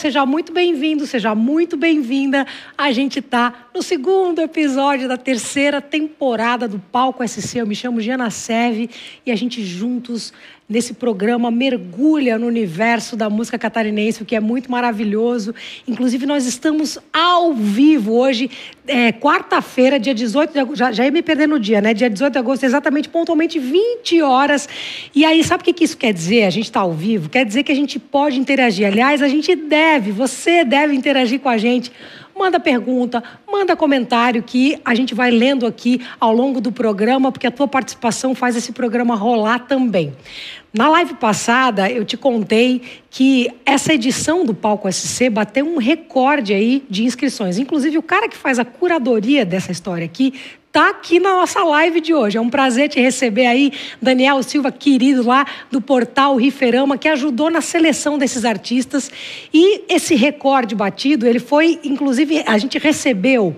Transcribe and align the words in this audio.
seja 0.00 0.24
muito 0.24 0.50
bem-vindo, 0.50 1.06
seja 1.06 1.34
muito 1.34 1.76
bem-vinda. 1.76 2.46
A 2.76 2.90
gente 2.90 3.18
está 3.18 3.68
no 3.74 3.82
segundo 3.82 4.40
episódio 4.40 5.06
da 5.06 5.18
terceira 5.18 5.78
temporada 5.78 6.66
do 6.66 6.78
Palco 6.78 7.22
SC. 7.26 7.58
Eu 7.58 7.66
me 7.66 7.76
chamo 7.76 8.00
Giana 8.00 8.30
Seve 8.30 8.88
e 9.26 9.30
a 9.30 9.36
gente 9.36 9.62
juntos 9.62 10.32
nesse 10.70 10.94
programa 10.94 11.50
mergulha 11.50 12.38
no 12.38 12.46
universo 12.46 13.16
da 13.16 13.28
música 13.28 13.58
catarinense, 13.58 14.22
o 14.22 14.24
que 14.24 14.36
é 14.36 14.40
muito 14.40 14.70
maravilhoso. 14.70 15.52
Inclusive, 15.86 16.24
nós 16.24 16.46
estamos 16.46 16.96
ao 17.12 17.52
vivo 17.52 18.14
hoje, 18.14 18.48
é, 18.86 19.10
quarta-feira, 19.10 19.98
dia 19.98 20.14
18 20.14 20.52
de 20.52 20.60
agosto. 20.60 20.78
Já, 20.78 20.92
já 20.92 21.04
ia 21.04 21.10
me 21.10 21.22
perder 21.22 21.48
no 21.48 21.58
dia, 21.58 21.80
né? 21.80 21.92
Dia 21.92 22.08
18 22.08 22.32
de 22.32 22.38
agosto, 22.38 22.62
exatamente, 22.62 23.08
pontualmente 23.08 23.58
20 23.58 24.22
horas. 24.22 24.68
E 25.12 25.24
aí, 25.24 25.42
sabe 25.42 25.62
o 25.62 25.64
que, 25.64 25.72
que 25.72 25.82
isso 25.82 25.96
quer 25.96 26.12
dizer? 26.12 26.44
A 26.44 26.50
gente 26.50 26.66
está 26.66 26.80
ao 26.80 26.92
vivo? 26.92 27.28
Quer 27.28 27.44
dizer 27.44 27.64
que 27.64 27.72
a 27.72 27.74
gente 27.74 27.98
pode 27.98 28.38
interagir. 28.38 28.86
Aliás, 28.86 29.22
a 29.22 29.28
gente 29.28 29.56
deve, 29.56 30.12
você 30.12 30.64
deve 30.64 30.94
interagir 30.94 31.40
com 31.40 31.48
a 31.48 31.58
gente 31.58 31.90
manda 32.40 32.58
pergunta, 32.58 33.22
manda 33.46 33.76
comentário 33.76 34.42
que 34.42 34.80
a 34.82 34.94
gente 34.94 35.14
vai 35.14 35.30
lendo 35.30 35.66
aqui 35.66 36.00
ao 36.18 36.32
longo 36.32 36.58
do 36.58 36.72
programa, 36.72 37.30
porque 37.30 37.46
a 37.46 37.50
tua 37.50 37.68
participação 37.68 38.34
faz 38.34 38.56
esse 38.56 38.72
programa 38.72 39.14
rolar 39.14 39.58
também. 39.58 40.14
Na 40.72 40.88
live 40.88 41.14
passada, 41.14 41.90
eu 41.90 42.02
te 42.02 42.16
contei 42.16 42.80
que 43.10 43.50
essa 43.66 43.92
edição 43.92 44.46
do 44.46 44.54
Palco 44.54 44.90
SC 44.90 45.28
bateu 45.28 45.66
um 45.66 45.76
recorde 45.76 46.54
aí 46.54 46.82
de 46.88 47.04
inscrições. 47.04 47.58
Inclusive, 47.58 47.98
o 47.98 48.02
cara 48.02 48.26
que 48.26 48.36
faz 48.36 48.58
a 48.58 48.64
curadoria 48.64 49.44
dessa 49.44 49.70
história 49.70 50.06
aqui 50.06 50.32
está 50.70 50.88
aqui 50.88 51.18
na 51.18 51.32
nossa 51.32 51.64
live 51.64 52.00
de 52.00 52.14
hoje. 52.14 52.38
É 52.38 52.40
um 52.40 52.48
prazer 52.48 52.88
te 52.88 53.00
receber 53.00 53.46
aí, 53.46 53.72
Daniel 54.00 54.40
Silva, 54.40 54.70
querido 54.70 55.26
lá 55.26 55.44
do 55.68 55.80
portal 55.80 56.36
Riferama, 56.36 56.96
que 56.96 57.08
ajudou 57.08 57.50
na 57.50 57.60
seleção 57.60 58.16
desses 58.16 58.44
artistas. 58.44 59.10
E 59.52 59.82
esse 59.92 60.14
recorde 60.14 60.76
batido, 60.76 61.26
ele 61.26 61.40
foi, 61.40 61.80
inclusive, 61.82 62.44
a 62.46 62.56
gente 62.56 62.78
recebeu 62.78 63.56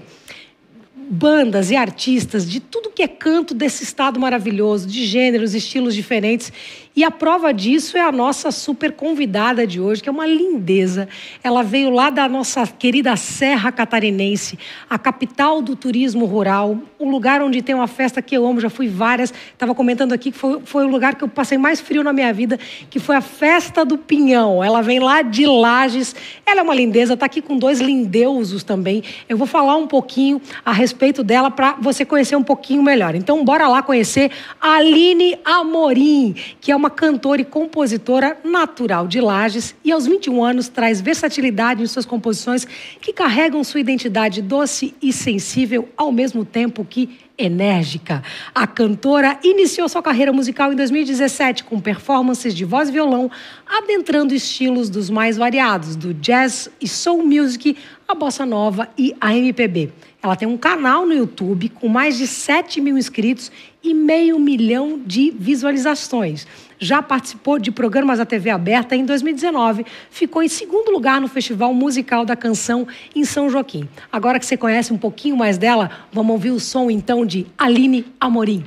bandas 0.97 1.71
e 1.71 1.77
artistas 1.77 2.51
de 2.51 2.59
tudo 2.59 2.89
que 2.89 3.03
é 3.03 3.09
canto 3.09 3.53
desse 3.53 3.85
estado 3.85 4.19
maravilhoso, 4.19 4.89
de 4.89 5.05
gêneros, 5.05 5.55
estilos 5.55 5.95
diferentes. 5.95 6.51
E 6.95 7.03
a 7.05 7.11
prova 7.11 7.55
disso 7.55 7.97
é 7.97 8.03
a 8.03 8.13
nossa 8.13 8.51
super 8.51 8.93
convidada 8.93 9.67
de 9.67 9.81
hoje, 9.81 10.03
que 10.03 10.11
é 10.11 10.13
uma 10.13 10.27
lindeza. 10.27 11.09
Ela 11.43 11.63
veio 11.63 11.89
lá 11.89 12.11
da 12.11 12.29
nossa 12.29 12.67
querida 12.67 13.17
Serra 13.17 13.73
Catarinense, 13.73 14.59
a 14.91 14.99
capital 14.99 15.63
do 15.63 15.75
turismo 15.75 16.27
rural, 16.27 16.79
um 17.01 17.11
lugar 17.11 17.41
onde 17.41 17.63
tem 17.63 17.75
uma 17.75 17.87
festa 17.87 18.21
que 18.21 18.37
eu 18.37 18.47
amo, 18.47 18.61
já 18.61 18.69
fui 18.69 18.89
várias. 18.89 19.33
Estava 19.53 19.75
comentando 19.75 20.13
aqui 20.13 20.31
que 20.31 20.37
foi, 20.39 20.61
foi 20.65 20.85
o 20.85 20.89
lugar 20.89 21.15
que 21.15 21.25
eu 21.25 21.29
passei 21.29 21.57
mais 21.57 21.81
frio 21.81 22.05
na 22.05 22.13
minha 22.13 22.33
vida, 22.33 22.59
que 22.91 22.99
foi 22.99 23.17
a 23.17 23.23
Festa 23.23 23.87
do 23.87 23.97
Pinhão. 23.97 24.63
Ela 24.63 24.83
vem 24.83 25.01
lá 25.01 25.23
de 25.23 25.47
Lages. 25.47 26.15
Ela 26.45 26.61
é 26.61 26.63
uma 26.63 26.75
lindeza, 26.75 27.15
está 27.15 27.25
aqui 27.25 27.41
com 27.41 27.57
dois 27.57 27.81
lindeusos 27.81 28.63
também. 28.63 29.03
Eu 29.29 29.39
vou 29.39 29.47
falar 29.47 29.77
um 29.77 29.87
pouquinho 29.87 30.43
a 30.63 30.73
respeito 30.73 31.25
dela 31.25 31.51
para 31.51 31.73
você 31.81 32.05
conhecer 32.05 32.37
um 32.37 32.43
pouquinho 32.43 32.83
melhor. 32.83 33.15
Então, 33.15 33.43
bora 33.45 33.67
lá 33.67 33.83
conhecer 33.83 34.31
a 34.61 34.75
Aline 34.75 35.39
Amorim, 35.43 36.35
que 36.61 36.71
é 36.71 36.77
uma 36.77 36.82
cantora 36.91 37.41
e 37.41 37.45
compositora 37.45 38.39
natural 38.45 39.07
de 39.07 39.21
Lages 39.21 39.75
e 39.85 39.93
aos 39.93 40.07
21 40.07 40.45
anos 40.45 40.69
traz 40.69 41.01
versatilidade 41.01 41.83
em 41.83 41.87
suas 41.87 42.07
composições 42.07 42.67
que 43.01 43.13
carregam 43.13 43.63
sua 43.65 43.81
identidade 43.81 44.43
doce 44.43 44.95
e 45.01 45.13
sensível 45.13 45.89
ao 45.97 46.13
mesmo 46.13 46.45
tempo 46.45 46.85
que 46.85 47.19
enérgica. 47.37 48.23
A 48.55 48.67
cantora 48.67 49.39
iniciou 49.43 49.89
sua 49.89 50.03
carreira 50.03 50.33
musical 50.33 50.73
em 50.73 50.77
2017 50.77 51.65
com 51.65 51.81
performances 51.81 52.55
de 52.55 52.65
voz 52.65 52.89
e 52.89 52.93
violão, 52.93 53.31
adentrando 53.67 54.35
estilos 54.35 54.89
dos 54.89 55.11
mais 55.11 55.37
variados, 55.37 55.97
do 55.97 56.15
jazz 56.15 56.71
e 56.81 56.87
soul 56.87 57.25
music, 57.27 57.77
a 58.07 58.15
bossa 58.15 58.45
nova 58.45 58.89
e 58.97 59.15
a 59.21 59.35
MPB. 59.37 59.93
Ela 60.23 60.37
tem 60.37 60.47
um 60.47 60.57
canal 60.57 61.07
no 61.07 61.13
YouTube 61.13 61.69
com 61.71 61.89
mais 61.89 62.17
de 62.17 62.27
7 62.27 62.81
mil 62.81 62.97
inscritos 62.97 63.51
e 63.83 63.93
meio 63.95 64.39
milhão 64.39 65.01
de 65.05 65.31
visualizações 65.31 66.47
já 66.83 67.01
participou 67.01 67.61
de 67.61 67.71
programas 67.71 68.19
da 68.19 68.27
TV 68.27 68.51
aberta 68.51 68.97
em 68.97 69.05
2019. 69.05 69.87
Ficou 70.11 70.43
em 70.43 70.49
segundo 70.49 70.91
lugar 70.91 71.21
no 71.21 71.29
Festival 71.29 71.73
Musical 71.73 72.25
da 72.25 72.35
Canção 72.35 72.89
em 73.15 73.25
São 73.25 73.49
Joaquim. 73.49 73.89
Agora 74.11 74.39
que 74.41 74.45
você 74.45 74.57
conhece 74.57 74.93
um 74.93 74.99
pouquinho 74.99 75.37
mais 75.37 75.57
dela, 75.57 75.91
vamos 76.13 76.33
ouvir 76.33 76.51
o 76.51 76.59
som 76.59 76.91
então 76.91 77.25
de 77.25 77.47
Aline 77.57 78.05
Amorim. 78.21 78.65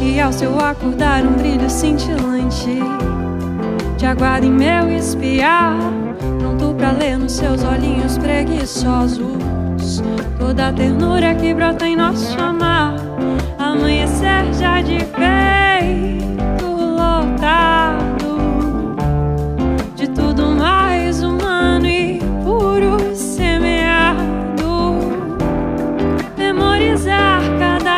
E 0.00 0.20
ao 0.20 0.32
seu 0.32 0.58
acordar, 0.58 1.24
um 1.24 1.32
brilho 1.32 1.68
cintilante. 1.68 2.78
Te 3.96 4.06
aguardo 4.06 4.46
em 4.46 4.50
meu 4.50 4.90
espiar, 4.90 5.76
pronto 6.38 6.74
pra 6.74 6.92
ler 6.92 7.18
nos 7.18 7.32
seus 7.32 7.64
olhinhos 7.64 8.16
preguiçosos. 8.18 10.02
Toda 10.38 10.68
a 10.68 10.72
ternura 10.72 11.34
que 11.34 11.52
brota 11.52 11.86
em 11.86 11.96
nosso 11.96 12.40
amar. 12.40 12.96
Amanhecer 13.58 14.52
já 14.54 14.80
de 14.80 14.98
peito 14.98 16.66
lotado. 16.66 18.08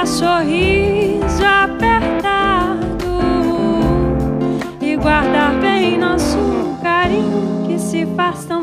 sorriso 0.06 0.79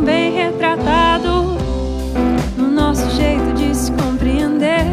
bem 0.01 0.33
retratado 0.33 1.57
no 2.57 2.71
nosso 2.71 3.09
jeito 3.11 3.53
de 3.53 3.75
se 3.75 3.91
compreender, 3.91 4.85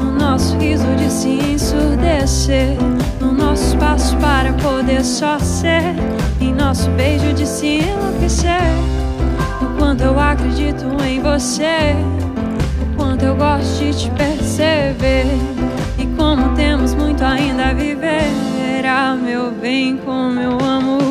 no 0.00 0.12
nosso 0.12 0.56
riso 0.58 0.86
de 0.96 1.10
se 1.10 1.28
ensurdecer, 1.28 2.76
no 3.20 3.32
nosso 3.32 3.68
espaço 3.68 4.16
para 4.16 4.52
poder 4.54 5.04
só 5.04 5.38
ser, 5.38 5.94
em 6.40 6.52
nosso 6.52 6.90
beijo 6.90 7.32
de 7.32 7.46
se 7.46 7.80
enlouquecer. 7.80 8.60
O 9.60 9.78
quanto 9.78 10.04
eu 10.04 10.18
acredito 10.18 10.84
em 11.04 11.20
você, 11.20 11.94
o 12.82 12.96
quanto 12.96 13.24
eu 13.24 13.36
gosto 13.36 13.84
de 13.84 13.96
te 13.96 14.10
perceber 14.10 15.26
como 16.18 16.54
temos 16.56 16.94
muito 16.94 17.24
ainda 17.24 17.68
a 17.68 17.72
viver. 17.72 18.26
Ah, 18.84 19.14
meu 19.14 19.52
bem, 19.52 19.96
como 19.98 20.40
eu 20.40 20.58
amo 20.60 21.07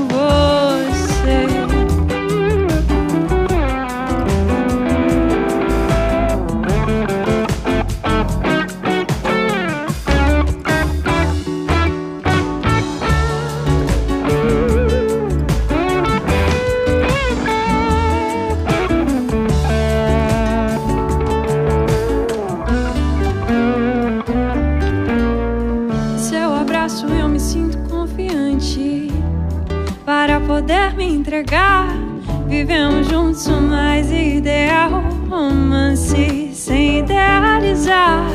Vivemos 32.57 33.07
juntos 33.07 33.45
o 33.45 33.61
mais 33.61 34.11
ideal 34.11 35.03
romance 35.29 36.49
sem 36.55 36.97
idealizar. 37.01 38.25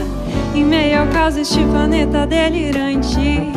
Em 0.55 0.63
meio 0.65 1.01
ao 1.01 1.07
caos 1.09 1.35
deste 1.35 1.59
planeta 1.65 2.25
delirante, 2.25 3.51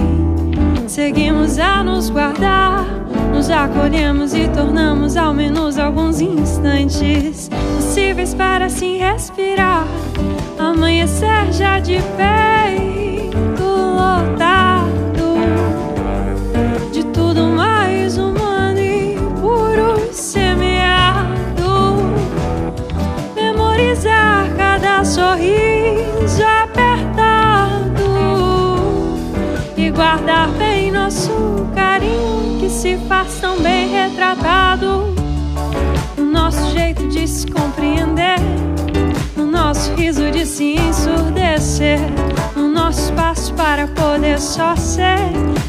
seguimos 0.88 1.60
a 1.60 1.84
nos 1.84 2.10
guardar. 2.10 2.84
Nos 3.32 3.48
acolhemos 3.52 4.34
e 4.34 4.48
tornamos 4.48 5.16
ao 5.16 5.36
menos 5.36 5.78
alguns 5.78 6.20
instantes 6.20 7.48
possíveis 7.76 8.34
para 8.34 8.66
assim 8.66 8.98
respirar. 8.98 9.86
Amanhecer 10.58 11.54
já 11.54 11.78
de 11.78 12.00
peito 12.18 12.85
retratado. 34.10 35.14
O 36.18 36.22
nosso 36.22 36.72
jeito 36.72 37.08
de 37.08 37.28
se 37.28 37.48
compreender 37.48 38.40
nosso 39.66 39.96
riso 39.96 40.30
de 40.32 40.46
se 40.46 40.76
ensurdecer, 40.76 41.98
no 42.56 42.68
nosso 42.68 43.06
espaço 43.06 43.54
para 43.56 43.88
poder 43.88 44.40
só 44.40 44.76
ser, 44.76 45.18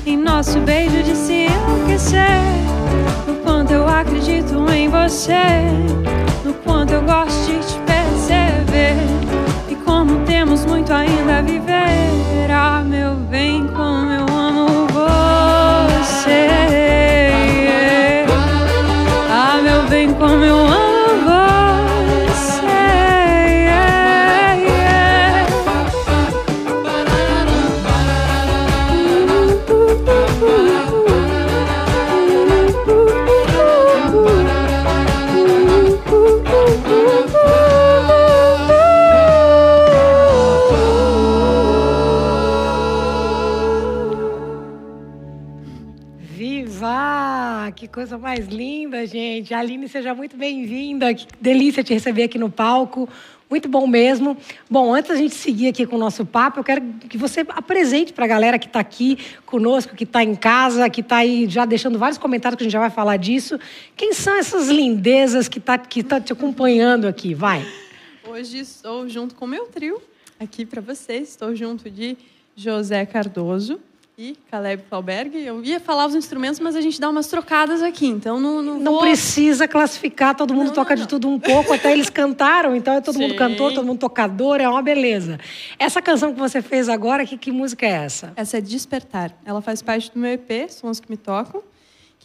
em 0.05 0.19
nosso 0.19 0.61
beijo 0.61 1.03
de 1.03 1.17
se 1.17 1.47
enlouquecer. 1.47 2.43
No 3.27 3.37
quanto 3.37 3.73
eu 3.73 3.88
acredito 3.88 4.71
em 4.71 4.88
você, 4.91 5.33
no 6.44 6.53
quanto 6.55 6.93
eu 6.93 7.03
gosto 7.03 7.53
de 7.53 7.59
te 7.59 7.79
perceber, 7.87 8.97
e 9.71 9.75
como 9.77 10.19
temos 10.27 10.67
muito 10.67 10.93
ainda 10.93 11.38
a 11.38 11.43
viver. 11.43 12.50
Ah, 12.50 12.85
meu 12.85 13.15
bem, 13.15 13.67
como 13.69 14.06
coisa 47.84 48.17
mais 48.17 48.46
linda, 48.49 49.06
gente. 49.06 49.52
Aline, 49.52 49.87
seja 49.88 50.14
muito 50.14 50.37
bem-vinda. 50.37 51.12
Que 51.12 51.26
delícia 51.38 51.84
te 51.84 51.93
receber 51.93 52.23
aqui 52.23 52.38
no 52.38 52.49
palco. 52.49 53.06
Muito 53.50 53.69
bom 53.69 53.87
mesmo. 53.87 54.37
Bom, 54.70 54.94
antes 54.94 55.11
da 55.11 55.17
gente 55.17 55.34
seguir 55.34 55.69
aqui 55.69 55.87
com 55.87 55.96
o 55.96 55.99
nosso 55.99 56.25
papo, 56.25 56.61
eu 56.61 56.64
quero 56.64 56.82
que 57.08 57.19
você 57.19 57.44
apresente 57.50 58.12
para 58.12 58.25
a 58.25 58.28
galera 58.28 58.58
que 58.58 58.67
está 58.67 58.81
aqui 58.81 59.19
conosco, 59.44 59.94
que 59.94 60.05
está 60.05 60.25
em 60.25 60.34
casa, 60.34 60.88
que 60.88 61.00
está 61.00 61.19
aí 61.19 61.46
já 61.49 61.64
deixando 61.64 61.99
vários 61.99 62.19
comentários, 62.19 62.56
que 62.56 62.62
a 62.62 62.67
gente 62.67 62.73
já 62.73 62.81
vai 62.81 62.90
falar 62.90 63.19
disso. 63.19 63.58
Quem 63.94 64.12
são 64.14 64.34
essas 64.37 64.69
lindezas 64.69 65.49
que 65.49 65.61
tá, 65.61 65.76
que 65.76 66.02
tá 66.02 66.20
te 66.20 66.32
acompanhando 66.32 67.06
aqui? 67.06 67.34
Vai. 67.34 67.67
Hoje 68.26 68.58
estou 68.58 69.08
junto 69.08 69.34
com 69.34 69.44
o 69.44 69.49
meu 69.49 69.67
trio 69.67 70.00
aqui 70.40 70.64
para 70.64 70.81
vocês. 70.81 71.28
Estou 71.28 71.55
junto 71.55 71.90
de 71.90 72.17
José 72.56 73.05
Cardoso, 73.05 73.78
e 74.18 74.34
Caleb 74.50 74.82
Falberg. 74.88 75.36
Eu 75.36 75.62
ia 75.62 75.78
falar 75.78 76.06
os 76.06 76.14
instrumentos, 76.14 76.58
mas 76.58 76.74
a 76.74 76.80
gente 76.80 76.98
dá 76.98 77.10
umas 77.10 77.26
trocadas 77.26 77.82
aqui, 77.82 78.06
então 78.06 78.40
não 78.40 78.62
Não, 78.62 78.80
não 78.80 78.92
vou... 78.92 79.00
precisa 79.02 79.68
classificar, 79.68 80.34
todo 80.34 80.54
mundo 80.54 80.68
não, 80.68 80.74
toca 80.74 80.96
não, 80.96 81.02
de 81.02 81.06
tudo 81.06 81.28
um 81.28 81.38
pouco, 81.38 81.72
até 81.74 81.92
eles 81.92 82.08
cantaram, 82.08 82.74
então 82.74 82.94
é 82.94 83.00
todo 83.02 83.16
Sim. 83.16 83.22
mundo 83.22 83.34
cantor, 83.34 83.74
todo 83.74 83.84
mundo 83.84 83.98
tocador, 83.98 84.58
é 84.58 84.68
uma 84.68 84.80
beleza. 84.80 85.38
Essa 85.78 86.00
canção 86.00 86.32
que 86.32 86.38
você 86.38 86.62
fez 86.62 86.88
agora, 86.88 87.26
que, 87.26 87.36
que 87.36 87.52
música 87.52 87.84
é 87.84 87.90
essa? 87.90 88.32
Essa 88.36 88.56
é 88.56 88.60
Despertar. 88.62 89.32
Ela 89.44 89.60
faz 89.60 89.82
parte 89.82 90.10
do 90.10 90.18
meu 90.18 90.32
EP, 90.32 90.70
Sons 90.70 90.98
que 90.98 91.10
Me 91.10 91.18
Tocam 91.18 91.62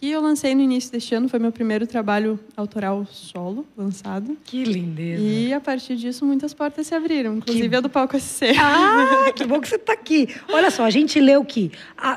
que 0.01 0.09
eu 0.09 0.19
lancei 0.19 0.55
no 0.55 0.61
início 0.61 0.91
deste 0.91 1.13
ano, 1.13 1.29
foi 1.29 1.37
meu 1.37 1.51
primeiro 1.51 1.85
trabalho 1.85 2.39
autoral 2.57 3.05
solo 3.05 3.67
lançado. 3.77 4.35
Que 4.43 4.63
lindeza. 4.63 5.21
E 5.21 5.53
a 5.53 5.59
partir 5.59 5.95
disso 5.95 6.25
muitas 6.25 6.55
portas 6.55 6.87
se 6.87 6.95
abriram, 6.95 7.37
inclusive 7.37 7.69
que... 7.69 7.75
a 7.75 7.79
do 7.79 7.87
palco 7.87 8.19
SC. 8.19 8.45
Ah, 8.59 9.31
que 9.31 9.45
bom 9.45 9.61
que 9.61 9.69
você 9.69 9.75
está 9.75 9.93
aqui. 9.93 10.27
Olha 10.51 10.71
só, 10.71 10.85
a 10.85 10.89
gente 10.89 11.19
leu 11.19 11.45
que 11.45 11.71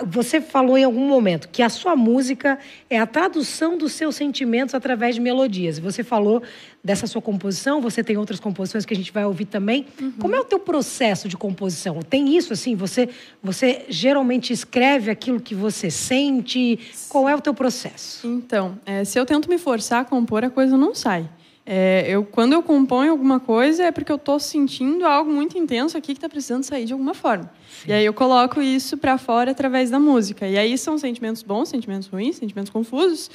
você 0.07 0.41
falou 0.41 0.79
em 0.79 0.85
algum 0.85 1.07
momento 1.07 1.47
que 1.51 1.63
a 1.63 1.69
sua 1.69 1.95
música 1.95 2.59
é 2.89 2.99
a 2.99 3.07
tradução 3.07 3.77
dos 3.77 3.93
seus 3.93 4.17
sentimentos 4.17 4.75
através 4.75 5.17
de 5.17 5.21
melodias. 5.21 5.79
Você 5.79 6.03
falou 6.03 6.43
dessa 6.85 7.07
sua 7.07 7.23
composição, 7.23 7.81
você 7.81 8.05
tem 8.05 8.19
outras 8.19 8.39
composições 8.39 8.85
que 8.85 8.93
a 8.93 8.97
gente 8.97 9.11
vai 9.11 9.25
ouvir 9.25 9.47
também. 9.47 9.87
Uhum. 9.99 10.13
Como 10.21 10.37
é 10.37 10.41
o 10.41 10.45
teu 10.45 10.61
processo 10.61 11.27
de 11.27 11.37
composição? 11.37 12.01
Tem 12.03 12.37
isso 12.37 12.53
assim? 12.53 12.77
Você 12.77 13.09
você 13.43 13.87
geralmente 13.89 14.53
escreve 14.53 15.11
aquilo 15.11 15.41
que 15.41 15.55
você 15.55 15.91
sente? 15.91 16.79
Qual 17.09 17.27
é 17.27 17.35
o 17.35 17.41
teu 17.41 17.55
processo? 17.55 18.27
Então, 18.27 18.79
é, 18.85 19.03
se 19.03 19.19
eu 19.19 19.25
tento 19.25 19.49
me 19.49 19.57
forçar 19.57 20.03
a 20.03 20.05
compor, 20.05 20.45
a 20.45 20.51
coisa 20.51 20.77
não 20.77 20.95
sai. 20.95 21.27
É, 21.67 22.05
eu, 22.07 22.23
quando 22.23 22.53
eu 22.53 22.63
componho 22.63 23.11
alguma 23.11 23.41
coisa 23.41 23.85
é 23.85 23.91
porque 23.91 24.13
eu 24.13 24.17
estou 24.17 24.39
sentindo 24.39 25.07
algo 25.07 25.33
muito 25.33 25.57
intenso 25.57 25.97
aqui 25.97 26.09
que 26.09 26.19
está 26.19 26.29
precisando 26.29 26.63
sair 26.63 26.85
de 26.85 26.93
alguma 26.93 27.15
forma. 27.15 27.51
Sim. 27.83 27.89
E 27.89 27.93
aí 27.95 28.05
eu 28.05 28.13
coloco 28.13 28.61
isso 28.61 28.99
para 28.99 29.17
fora 29.17 29.53
através 29.53 29.89
da 29.89 29.99
música. 29.99 30.47
E 30.47 30.59
aí 30.59 30.77
são 30.77 30.99
sentimentos 30.99 31.43
bons, 31.43 31.71
sentimentos 31.71 32.09
ruins, 32.09 32.37
sentimentos 32.37 32.71
confusos. 32.71 33.31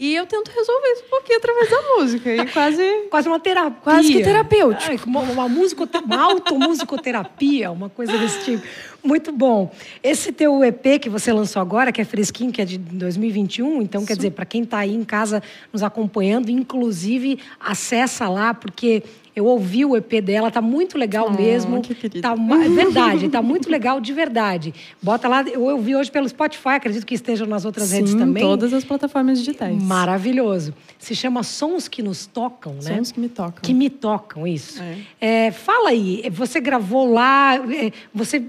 E 0.00 0.14
eu 0.14 0.24
tento 0.24 0.50
resolver 0.50 0.88
isso 0.92 1.04
um 1.04 1.10
pouquinho 1.10 1.38
através 1.38 1.68
da 1.68 1.82
música. 1.94 2.34
E 2.34 2.46
quase. 2.46 2.82
quase 3.10 3.28
uma 3.28 3.38
terapia. 3.38 3.80
Quase 3.82 4.10
que 4.10 4.22
terapêutico. 4.22 4.90
Ai, 4.90 4.98
uma, 5.04 5.20
uma, 5.20 5.46
musico, 5.46 5.86
uma 6.02 6.22
automusicoterapia, 6.22 7.70
uma 7.70 7.90
coisa 7.90 8.16
desse 8.16 8.42
tipo. 8.42 8.66
Muito 9.04 9.30
bom. 9.30 9.70
Esse 10.02 10.32
teu 10.32 10.64
EP 10.64 10.98
que 10.98 11.10
você 11.10 11.30
lançou 11.34 11.60
agora, 11.60 11.92
que 11.92 12.00
é 12.00 12.04
fresquinho, 12.04 12.50
que 12.50 12.62
é 12.62 12.64
de 12.64 12.78
2021, 12.78 13.82
então 13.82 14.00
Isso. 14.00 14.08
quer 14.08 14.16
dizer, 14.16 14.30
para 14.30 14.46
quem 14.46 14.62
está 14.62 14.78
aí 14.78 14.94
em 14.94 15.04
casa 15.04 15.42
nos 15.70 15.82
acompanhando, 15.82 16.50
inclusive 16.50 17.38
acessa 17.60 18.26
lá, 18.26 18.54
porque 18.54 19.02
eu 19.34 19.44
ouvi 19.46 19.84
o 19.84 19.96
EP 19.96 20.20
dela, 20.22 20.50
tá 20.50 20.60
muito 20.60 20.98
legal 20.98 21.28
oh, 21.28 21.36
mesmo. 21.36 21.80
Que 21.80 21.94
querida. 21.94 22.20
Tá 22.20 22.34
é 22.34 22.68
verdade, 22.68 23.28
tá 23.28 23.42
muito 23.42 23.70
legal 23.70 24.00
de 24.00 24.12
verdade. 24.12 24.74
Bota 25.02 25.28
lá, 25.28 25.42
eu 25.42 25.62
ouvi 25.62 25.94
hoje 25.94 26.10
pelo 26.10 26.28
Spotify, 26.28 26.70
acredito 26.70 27.06
que 27.06 27.14
estejam 27.14 27.46
nas 27.46 27.64
outras 27.64 27.88
Sim, 27.88 27.96
redes 27.96 28.14
também. 28.14 28.42
todas 28.42 28.72
as 28.72 28.84
plataformas 28.84 29.38
digitais. 29.38 29.80
Maravilhoso. 29.82 30.74
Se 30.98 31.14
chama 31.14 31.42
Sons 31.42 31.88
que 31.88 32.02
nos 32.02 32.26
tocam, 32.26 32.74
né? 32.74 32.96
Sons 32.96 33.12
que 33.12 33.20
me 33.20 33.28
tocam. 33.28 33.62
Que 33.62 33.74
me 33.74 33.88
tocam, 33.88 34.46
isso. 34.46 34.82
É. 35.20 35.46
É, 35.46 35.50
fala 35.50 35.90
aí, 35.90 36.28
você 36.30 36.60
gravou 36.60 37.10
lá, 37.12 37.56
é, 37.56 37.92
você 38.12 38.42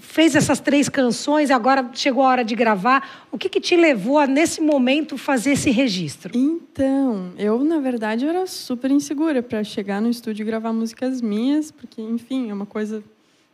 fez 0.00 0.34
essas 0.34 0.60
três 0.60 0.88
canções, 0.88 1.50
agora 1.50 1.88
chegou 1.92 2.24
a 2.24 2.28
hora 2.28 2.44
de 2.44 2.54
gravar. 2.54 3.26
O 3.30 3.38
que, 3.38 3.48
que 3.48 3.60
te 3.60 3.76
levou 3.76 4.18
a, 4.18 4.26
nesse 4.26 4.60
momento, 4.60 5.18
fazer 5.18 5.52
esse 5.52 5.70
registro? 5.70 6.32
Então, 6.36 7.32
eu, 7.36 7.62
na 7.62 7.78
verdade, 7.78 8.26
era 8.26 8.46
super 8.46 8.90
insegura 8.90 9.42
para 9.42 9.62
chegar 9.62 10.00
no 10.00 10.08
estúdio 10.08 10.42
e 10.42 10.46
gravar 10.46 10.72
músicas 10.72 11.20
minhas, 11.20 11.70
porque, 11.70 12.00
enfim, 12.00 12.50
é 12.50 12.54
uma 12.54 12.66
coisa 12.66 13.02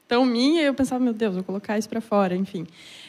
tão 0.07 0.25
minha. 0.25 0.63
E 0.63 0.67
eu 0.67 0.75
pensava, 0.75 1.03
meu 1.03 1.13
Deus, 1.13 1.35
vou 1.35 1.45
colocar 1.45 1.79
isso 1.79 1.89
para 1.89 2.01
fora, 2.01 2.37
enfim. 2.37 2.67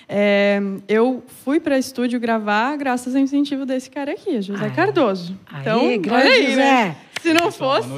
É, 0.07 0.59
eu 0.87 1.23
fui 1.43 1.59
para 1.59 1.77
estúdio 1.77 2.19
gravar 2.19 2.75
graças 2.77 3.15
ao 3.15 3.21
incentivo 3.21 3.65
desse 3.65 3.89
cara 3.89 4.11
aqui, 4.11 4.41
José 4.41 4.65
ah, 4.65 4.71
Cardoso. 4.71 5.37
Então, 5.61 5.81
Aê, 5.81 5.97
grande 5.97 6.27
aí, 6.27 6.45
José. 6.47 6.55
Né? 6.55 6.97
Se 7.25 7.33
não 7.33 7.51
fosse. 7.51 7.89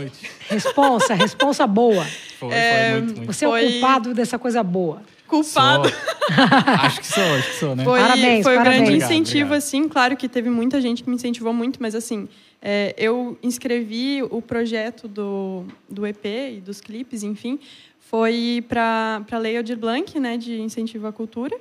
Responsa, 0.50 1.14
responsa 1.14 1.68
boa. 1.68 2.06
Foi, 2.40 2.54
é, 2.54 2.92
foi 2.92 3.02
muito, 3.02 3.18
muito. 3.18 3.34
Você 3.34 3.46
foi... 3.46 3.64
é 3.64 3.68
o 3.68 3.72
culpado 3.72 4.14
dessa 4.14 4.40
coisa 4.40 4.64
boa. 4.64 5.02
Culpado. 5.28 5.92
acho 6.82 7.02
que 7.02 7.08
sou, 7.08 7.24
acho 7.24 7.50
que 7.50 7.56
sou, 7.56 7.76
né? 7.76 7.84
Foi, 7.84 8.00
parabéns, 8.00 8.44
foi 8.44 8.56
parabéns. 8.56 8.82
um 8.82 8.86
grande 8.86 9.04
incentivo, 9.04 9.46
obrigado. 9.48 9.58
assim. 9.58 9.90
Claro 9.90 10.16
que 10.16 10.30
teve 10.30 10.50
muita 10.50 10.80
gente 10.80 11.04
que 11.04 11.10
me 11.10 11.16
incentivou 11.18 11.52
muito, 11.52 11.82
mas 11.82 11.96
assim, 11.96 12.30
é, 12.62 12.96
eu 12.98 13.38
inscrevi 13.44 14.24
o 14.24 14.42
projeto 14.42 15.08
do, 15.08 15.66
do 15.90 16.08
EP 16.08 16.26
e 16.26 16.62
dos 16.62 16.80
clipes, 16.80 17.24
enfim, 17.24 17.60
foi 18.00 18.64
para 18.70 19.26
a 19.30 19.38
Lei 19.38 19.58
Aldir 19.58 19.78
Blanc, 19.78 20.18
né, 20.18 20.38
de 20.38 20.62
incentivo 20.62 21.08
à 21.08 21.12
cultura. 21.12 21.56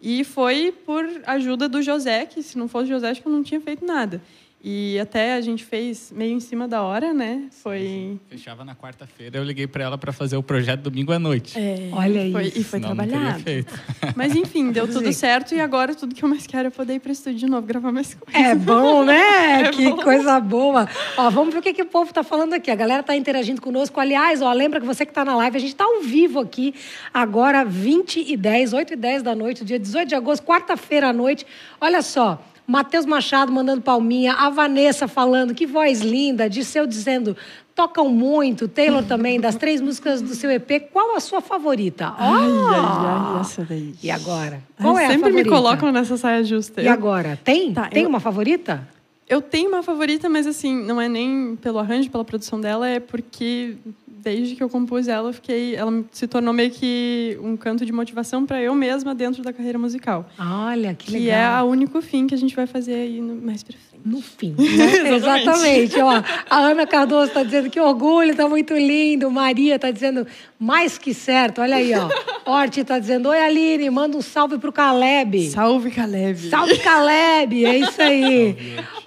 E 0.00 0.22
foi 0.22 0.72
por 0.86 1.04
ajuda 1.26 1.68
do 1.68 1.82
José, 1.82 2.24
que 2.24 2.40
se 2.40 2.56
não 2.56 2.68
fosse 2.68 2.84
o 2.84 2.94
José, 2.94 3.10
acho 3.10 3.20
que 3.20 3.26
eu 3.26 3.32
não 3.32 3.42
tinha 3.42 3.60
feito 3.60 3.84
nada. 3.84 4.22
E 4.62 4.98
até 4.98 5.34
a 5.34 5.40
gente 5.40 5.64
fez 5.64 6.12
meio 6.14 6.32
em 6.32 6.40
cima 6.40 6.66
da 6.66 6.82
hora, 6.82 7.14
né? 7.14 7.44
Foi. 7.62 8.18
Fechava 8.28 8.64
na 8.64 8.74
quarta-feira, 8.74 9.38
eu 9.38 9.44
liguei 9.44 9.68
para 9.68 9.84
ela 9.84 9.96
para 9.96 10.12
fazer 10.12 10.36
o 10.36 10.42
projeto 10.42 10.82
domingo 10.82 11.12
à 11.12 11.18
noite. 11.18 11.56
É, 11.56 11.90
Olha 11.92 12.24
isso. 12.24 12.32
Foi, 12.32 12.46
e 12.46 12.64
foi 12.64 12.80
Senão 12.80 12.96
trabalhado. 12.96 13.44
Mas 14.16 14.34
enfim, 14.34 14.72
deu 14.72 14.88
tudo 14.88 15.12
certo 15.12 15.54
e 15.54 15.60
agora 15.60 15.94
tudo 15.94 16.12
que 16.12 16.24
eu 16.24 16.28
mais 16.28 16.44
quero 16.44 16.68
é 16.68 16.70
poder 16.70 16.94
ir 16.94 16.98
para 16.98 17.10
o 17.10 17.12
estúdio 17.12 17.38
de 17.38 17.46
novo 17.46 17.68
gravar 17.68 17.92
mais 17.92 18.14
coisas. 18.14 18.34
É 18.34 18.52
bom, 18.56 19.04
né? 19.06 19.62
É 19.62 19.70
que 19.70 19.90
bom. 19.90 20.02
coisa 20.02 20.40
boa. 20.40 20.88
Ó, 21.16 21.30
vamos 21.30 21.54
ver 21.54 21.60
o 21.60 21.62
que, 21.62 21.72
que 21.72 21.82
o 21.82 21.86
povo 21.86 22.10
está 22.10 22.24
falando 22.24 22.52
aqui. 22.52 22.68
A 22.68 22.76
galera 22.76 23.00
está 23.00 23.14
interagindo 23.14 23.62
conosco. 23.62 24.00
Aliás, 24.00 24.42
ó, 24.42 24.52
lembra 24.52 24.80
que 24.80 24.86
você 24.86 25.06
que 25.06 25.12
está 25.12 25.24
na 25.24 25.36
live, 25.36 25.56
a 25.56 25.60
gente 25.60 25.72
está 25.72 25.84
ao 25.84 26.00
vivo 26.00 26.40
aqui 26.40 26.74
agora, 27.14 27.64
20 27.64 28.24
e 28.26 28.36
10, 28.36 28.72
8 28.72 28.92
e 28.94 28.96
10 28.96 29.22
da 29.22 29.36
noite, 29.36 29.64
dia 29.64 29.78
18 29.78 30.08
de 30.08 30.14
agosto, 30.16 30.44
quarta-feira 30.44 31.10
à 31.10 31.12
noite. 31.12 31.46
Olha 31.80 32.02
só. 32.02 32.42
Matheus 32.68 33.06
Machado 33.06 33.50
mandando 33.50 33.80
palminha, 33.80 34.34
a 34.34 34.50
Vanessa 34.50 35.08
falando, 35.08 35.54
que 35.54 35.66
voz 35.66 36.00
linda, 36.02 36.50
Disseu 36.50 36.86
dizendo, 36.86 37.34
tocam 37.74 38.10
muito, 38.10 38.68
Taylor 38.68 39.02
também, 39.02 39.40
das 39.40 39.56
três 39.56 39.80
músicas 39.80 40.20
do 40.20 40.34
seu 40.34 40.50
EP, 40.50 40.90
qual 40.92 41.16
a 41.16 41.20
sua 41.20 41.40
favorita? 41.40 42.12
Ai, 42.18 42.46
Oh! 42.46 42.66
ai, 42.68 43.34
ai, 43.36 43.40
essa 43.40 43.64
daí. 43.64 43.94
E 44.02 44.10
agora? 44.10 44.62
Ai, 44.78 44.84
Qual 44.84 44.98
é 44.98 45.06
a 45.06 45.08
sempre 45.08 45.30
favorita? 45.30 45.50
me 45.50 45.56
colocam 45.56 45.90
nessa 45.90 46.18
saia 46.18 46.44
justa. 46.44 46.82
E 46.82 46.88
agora? 46.88 47.38
Tem? 47.42 47.72
Tá, 47.72 47.88
Tem 47.88 48.02
eu- 48.02 48.08
uma 48.10 48.20
favorita? 48.20 48.86
Eu 49.28 49.42
tenho 49.42 49.68
uma 49.68 49.82
favorita, 49.82 50.28
mas 50.28 50.46
assim, 50.46 50.74
não 50.74 51.00
é 51.00 51.08
nem 51.08 51.56
pelo 51.56 51.78
arranjo, 51.78 52.10
pela 52.10 52.24
produção 52.24 52.60
dela, 52.60 52.88
é 52.88 52.98
porque 52.98 53.76
desde 54.06 54.56
que 54.56 54.62
eu 54.62 54.68
compus 54.68 55.06
ela, 55.08 55.28
eu 55.28 55.32
fiquei, 55.32 55.76
ela 55.76 56.04
se 56.10 56.26
tornou 56.26 56.52
meio 56.52 56.70
que 56.70 57.38
um 57.42 57.56
canto 57.56 57.86
de 57.86 57.92
motivação 57.92 58.44
para 58.44 58.60
eu 58.60 58.74
mesma 58.74 59.14
dentro 59.14 59.42
da 59.42 59.52
carreira 59.52 59.78
musical. 59.78 60.28
Olha, 60.38 60.94
que 60.94 61.06
Que, 61.12 61.18
legal. 61.18 61.60
é 61.60 61.68
o 61.68 61.70
único 61.70 62.00
fim 62.02 62.26
que 62.26 62.34
a 62.34 62.38
gente 62.38 62.54
vai 62.56 62.66
fazer 62.66 62.94
aí 62.94 63.20
no, 63.20 63.34
mais 63.36 63.62
pra 63.62 63.74
frente. 63.76 63.88
No 64.04 64.22
fim. 64.22 64.54
né? 64.58 65.16
Exatamente. 65.16 65.98
Ó, 66.00 66.22
a 66.48 66.56
Ana 66.56 66.86
Cardoso 66.86 67.28
está 67.28 67.42
dizendo 67.42 67.68
que 67.68 67.80
orgulho, 67.80 68.30
está 68.30 68.48
muito 68.48 68.74
lindo. 68.74 69.30
Maria 69.30 69.74
está 69.76 69.90
dizendo 69.90 70.26
mais 70.58 70.96
que 70.98 71.12
certo. 71.12 71.60
Olha 71.60 71.76
aí, 71.76 71.92
ó. 71.94 72.08
Orti 72.48 72.80
está 72.80 72.98
dizendo: 72.98 73.28
Oi, 73.28 73.38
Aline, 73.38 73.90
manda 73.90 74.16
um 74.16 74.22
salve 74.22 74.58
pro 74.58 74.72
Caleb. 74.72 75.50
Salve, 75.50 75.90
Caleb! 75.90 76.48
Salve, 76.48 76.78
Caleb! 76.78 77.64
É 77.64 77.78
isso 77.78 78.00
aí. 78.02 78.56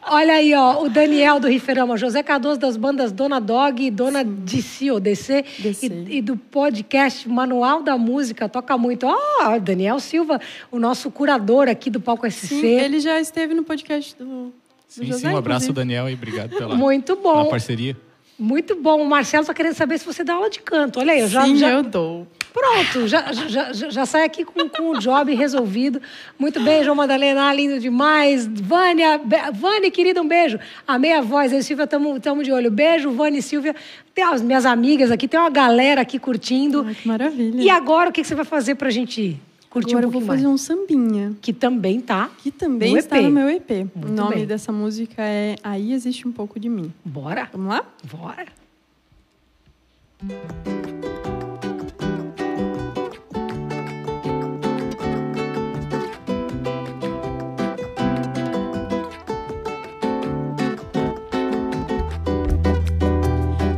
Olha 0.07 0.33
aí, 0.33 0.53
ó, 0.53 0.83
o 0.83 0.89
Daniel 0.89 1.39
do 1.39 1.47
Riferama, 1.47 1.97
José 1.97 2.21
Cardoso 2.21 2.59
das 2.59 2.77
bandas 2.77 3.11
Dona 3.11 3.39
Dog 3.39 3.83
e 3.83 3.89
Dona 3.89 4.23
DC, 4.23 4.91
ou 4.91 4.99
DC, 4.99 5.43
DC. 5.59 5.87
E, 5.87 6.17
e 6.17 6.21
do 6.21 6.37
podcast 6.37 7.27
Manual 7.27 7.81
da 7.81 7.97
Música, 7.97 8.47
toca 8.47 8.77
muito. 8.77 9.07
Ó, 9.07 9.59
Daniel 9.59 9.99
Silva, 9.99 10.39
o 10.71 10.79
nosso 10.79 11.09
curador 11.09 11.67
aqui 11.67 11.89
do 11.89 11.99
Palco 11.99 12.29
SC. 12.29 12.47
Sim, 12.47 12.65
ele 12.79 12.99
já 12.99 13.19
esteve 13.19 13.53
no 13.53 13.63
podcast 13.63 14.15
do, 14.17 14.25
do 14.25 14.53
Sim, 14.87 15.05
José, 15.05 15.29
sim, 15.29 15.33
um 15.33 15.37
abraço, 15.37 15.65
inclusive. 15.65 15.73
Daniel, 15.73 16.09
e 16.09 16.13
obrigado 16.13 16.49
pela, 16.49 16.75
Muito 16.75 17.15
pela 17.15 17.43
bom. 17.43 17.49
parceria. 17.49 17.95
Muito 18.41 18.75
bom. 18.75 19.01
O 19.01 19.05
Marcelo 19.05 19.41
está 19.41 19.53
querendo 19.53 19.75
saber 19.75 19.99
se 19.99 20.05
você 20.05 20.23
dá 20.23 20.33
aula 20.33 20.49
de 20.49 20.59
canto. 20.59 20.99
Olha 20.99 21.13
aí, 21.13 21.19
eu 21.19 21.27
já, 21.27 21.43
Sim, 21.45 21.55
já- 21.57 21.69
eu 21.69 21.83
dou. 21.83 22.27
Pronto, 22.53 23.07
já, 23.07 23.31
já, 23.31 23.71
já, 23.71 24.05
sai 24.05 24.23
aqui 24.25 24.43
com, 24.43 24.67
com 24.67 24.89
o 24.89 24.99
job 24.99 25.33
resolvido. 25.33 26.01
Muito 26.37 26.59
bem, 26.59 26.83
João 26.83 26.95
Madalena, 26.97 27.53
lindo 27.53 27.79
demais. 27.79 28.45
Vânia, 28.45 29.17
be- 29.19 29.51
Vânia, 29.53 29.89
querida, 29.89 30.21
um 30.21 30.27
beijo. 30.27 30.59
Amei 30.85 31.13
a 31.13 31.21
voz, 31.21 31.53
eu 31.53 31.59
e 31.59 31.63
Silvia 31.63 31.85
estamos 31.85 32.43
de 32.43 32.51
olho. 32.51 32.69
Beijo, 32.69 33.09
Vânia 33.11 33.39
e 33.39 33.41
Silvia. 33.41 33.73
Tem 34.13 34.25
as 34.25 34.41
minhas 34.41 34.65
amigas 34.65 35.11
aqui, 35.11 35.29
tem 35.29 35.39
uma 35.39 35.49
galera 35.49 36.01
aqui 36.01 36.19
curtindo. 36.19 36.83
Ai, 36.85 36.93
que 36.93 37.07
maravilha. 37.07 37.61
E 37.61 37.69
agora, 37.69 38.09
o 38.09 38.11
que, 38.11 38.21
que 38.21 38.27
você 38.27 38.35
vai 38.35 38.43
fazer 38.43 38.75
pra 38.75 38.89
gente 38.89 39.39
curtir 39.71 39.91
Agora 39.95 40.05
um 40.05 40.09
eu 40.09 40.11
vou 40.11 40.21
pouquinho 40.21 40.27
fazer 40.27 40.47
mais? 40.47 40.53
um 40.53 40.57
sambinha. 40.57 41.33
Que 41.41 41.51
também 41.53 41.99
tá. 42.01 42.29
Que 42.37 42.51
também 42.51 42.91
No 42.91 42.97
está 42.99 43.17
EP. 43.17 43.23
no 43.23 43.31
meu 43.31 43.49
EP. 43.49 43.69
Muito 43.95 44.07
o 44.07 44.11
nome 44.11 44.35
bem. 44.35 44.45
dessa 44.45 44.71
música 44.71 45.23
é 45.23 45.55
Aí 45.63 45.93
Existe 45.93 46.27
Um 46.27 46.31
Pouco 46.31 46.59
de 46.59 46.69
Mim. 46.69 46.93
Bora? 47.03 47.49
Vamos 47.51 47.69
lá? 47.69 47.83
Bora. 48.11 48.45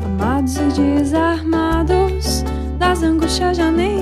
Amados 0.06 0.58
e 0.58 0.82
desarmados, 0.82 2.44
das 2.78 3.02
angústias 3.04 3.58
já 3.58 3.72
nem 3.72 3.93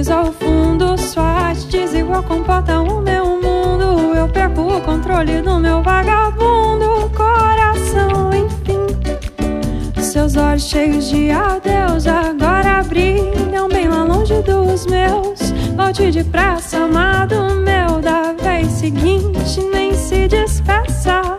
riso 0.00 0.12
ao 0.14 0.32
fundo. 0.32 0.96
Sua 0.98 1.22
arte 1.22 1.66
desigual 1.66 2.22
comporta 2.22 2.80
o 2.80 3.02
meu 3.02 3.40
mundo. 3.40 4.14
Eu 4.16 4.28
perco 4.28 4.62
o 4.62 4.80
controle 4.80 5.42
do 5.42 5.58
meu 5.58 5.82
vagabundo 5.82 7.10
coração, 7.14 8.30
enfim. 8.32 10.02
Seus 10.02 10.36
olhos 10.36 10.62
cheios 10.62 11.10
de 11.10 11.30
adeus 11.30 12.06
agora 12.06 12.82
brilham 12.82 13.68
bem 13.68 13.88
lá 13.88 14.02
longe 14.04 14.40
dos 14.42 14.86
meus. 14.86 15.52
Volte 15.76 16.10
depressa, 16.10 16.78
amado 16.78 17.54
meu, 17.56 18.00
da 18.00 18.32
vez 18.32 18.68
seguinte 18.68 19.60
nem 19.70 19.94
se 19.94 20.26
despeça. 20.26 21.36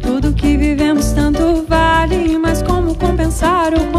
Tudo 0.00 0.32
que 0.32 0.56
vivemos 0.56 1.12
tanto 1.12 1.64
vale, 1.68 2.38
mas 2.38 2.62
como 2.62 2.94
compensar 2.94 3.74
o 3.74 3.95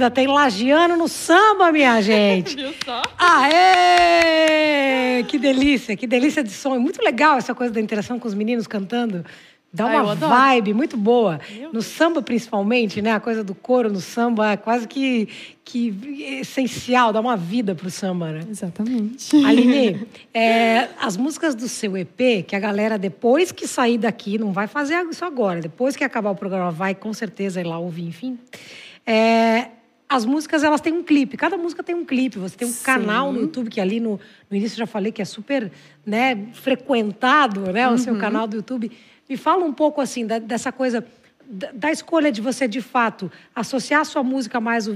coisa 0.00 0.08
linda. 0.08 0.10
Tem 0.10 0.26
lagiano 0.26 0.96
no 0.96 1.08
samba, 1.08 1.70
minha 1.70 2.00
gente. 2.02 2.56
Viu 2.56 2.72
só? 2.84 3.02
Aê! 3.18 4.42
Que 5.24 5.38
delícia, 5.38 5.94
que 5.96 6.06
delícia 6.06 6.42
de 6.42 6.50
som. 6.50 6.74
É 6.74 6.78
muito 6.78 7.02
legal 7.02 7.36
essa 7.36 7.54
coisa 7.54 7.72
da 7.72 7.80
interação 7.80 8.18
com 8.18 8.26
os 8.26 8.34
meninos 8.34 8.66
cantando. 8.66 9.24
Dá 9.72 9.84
Ah, 9.84 10.02
uma 10.02 10.16
vibe 10.16 10.74
muito 10.74 10.96
boa. 10.96 11.38
No 11.72 11.80
samba, 11.80 12.20
principalmente, 12.20 13.00
né? 13.00 13.12
A 13.12 13.20
coisa 13.20 13.44
do 13.44 13.54
coro 13.54 13.88
no 13.88 14.00
samba 14.00 14.50
é 14.50 14.56
quase 14.56 14.88
que, 14.88 15.28
que 15.64 15.94
essencial, 16.40 17.12
dá 17.12 17.20
uma 17.20 17.36
vida 17.36 17.72
pro 17.72 17.88
samba, 17.88 18.32
né? 18.32 18.40
Exatamente. 18.50 19.36
Aline, 19.46 20.08
é, 20.34 20.88
as 21.00 21.16
músicas 21.16 21.54
do 21.54 21.68
seu 21.68 21.96
EP, 21.96 22.44
que 22.48 22.56
a 22.56 22.58
galera, 22.58 22.98
depois 22.98 23.52
que 23.52 23.68
sair 23.68 23.96
daqui, 23.96 24.38
não 24.38 24.50
vai 24.50 24.66
fazer 24.66 25.06
isso 25.08 25.24
agora, 25.24 25.60
depois 25.60 25.94
que 25.94 26.02
acabar 26.02 26.30
o 26.30 26.34
programa, 26.34 26.72
vai 26.72 26.92
com 26.92 27.12
certeza 27.12 27.60
ir 27.60 27.64
lá 27.64 27.78
ouvir, 27.78 28.08
enfim. 28.08 28.40
É, 29.06 29.68
as 30.10 30.24
músicas, 30.26 30.64
elas 30.64 30.80
têm 30.80 30.92
um 30.92 31.04
clipe, 31.04 31.36
cada 31.36 31.56
música 31.56 31.84
tem 31.84 31.94
um 31.94 32.04
clipe. 32.04 32.36
Você 32.40 32.56
tem 32.56 32.66
um 32.66 32.72
canal 32.82 33.32
no 33.32 33.38
YouTube, 33.42 33.70
que 33.70 33.80
ali 33.80 34.00
no, 34.00 34.18
no 34.50 34.56
início 34.56 34.74
eu 34.74 34.78
já 34.80 34.86
falei 34.86 35.12
que 35.12 35.22
é 35.22 35.24
super 35.24 35.70
né, 36.04 36.48
frequentado, 36.52 37.72
né? 37.72 37.88
O 37.88 37.96
seu 37.96 38.18
canal 38.18 38.48
do 38.48 38.56
YouTube. 38.56 38.90
Me 39.28 39.36
fala 39.36 39.64
um 39.64 39.72
pouco, 39.72 40.00
assim, 40.00 40.26
da- 40.26 40.40
dessa 40.40 40.72
coisa 40.72 41.06
da, 41.50 41.90
escolha 41.90 42.30
de 42.30 42.40
você, 42.40 42.68
de 42.68 42.80
fato, 42.80 43.30
associar 43.54 44.02
a 44.02 44.04
sua 44.04 44.22
música 44.22 44.60
mais 44.60 44.88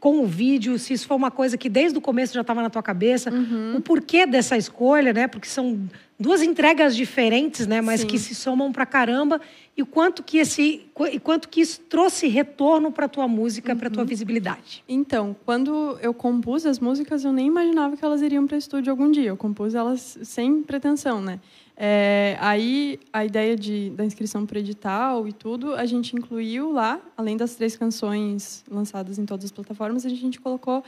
com 0.00 0.18
o 0.18 0.26
vídeo, 0.26 0.76
se 0.76 0.92
isso 0.92 1.06
foi 1.06 1.16
uma 1.16 1.30
coisa 1.30 1.56
que 1.56 1.68
desde 1.68 1.96
o 1.96 2.00
começo 2.00 2.34
já 2.34 2.40
estava 2.40 2.60
na 2.60 2.68
tua 2.68 2.82
cabeça, 2.82 3.30
o 3.76 3.80
porquê 3.80 4.26
dessa 4.26 4.56
escolha, 4.56 5.12
né? 5.12 5.28
Porque 5.28 5.46
são 5.46 5.88
duas 6.18 6.42
entregas 6.42 6.96
diferentes, 6.96 7.66
né? 7.66 7.80
Mas 7.80 8.00
Sim. 8.00 8.08
que 8.08 8.18
se 8.18 8.34
somam 8.34 8.72
pra 8.72 8.84
caramba 8.84 9.40
e 9.76 9.82
o 9.82 9.86
quanto 9.86 10.22
que 10.22 10.38
esse 10.38 10.86
e 11.12 11.20
quanto 11.20 11.48
que 11.48 11.60
isso 11.60 11.80
trouxe 11.82 12.26
retorno 12.26 12.90
para 12.90 13.08
tua 13.08 13.28
música, 13.28 13.76
para 13.76 13.88
tua 13.88 14.04
visibilidade. 14.04 14.82
Então, 14.88 15.36
quando 15.44 15.96
eu 16.02 16.12
compus 16.12 16.66
as 16.66 16.80
músicas, 16.80 17.24
eu 17.24 17.32
nem 17.32 17.46
imaginava 17.46 17.96
que 17.96 18.04
elas 18.04 18.20
iriam 18.20 18.46
para 18.46 18.56
estúdio 18.56 18.90
algum 18.90 19.10
dia. 19.10 19.28
Eu 19.28 19.36
compus 19.36 19.74
elas 19.74 20.18
sem 20.22 20.62
pretensão, 20.62 21.20
né? 21.20 21.38
É, 21.76 22.36
aí, 22.40 23.00
a 23.12 23.24
ideia 23.24 23.56
de, 23.56 23.90
da 23.90 24.04
inscrição 24.04 24.46
para 24.46 24.60
edital 24.60 25.26
e 25.26 25.32
tudo, 25.32 25.74
a 25.74 25.84
gente 25.84 26.14
incluiu 26.14 26.70
lá, 26.70 27.00
além 27.16 27.36
das 27.36 27.54
três 27.56 27.76
canções 27.76 28.64
lançadas 28.70 29.18
em 29.18 29.26
todas 29.26 29.46
as 29.46 29.50
plataformas, 29.50 30.06
a 30.06 30.08
gente 30.08 30.40
colocou 30.40 30.84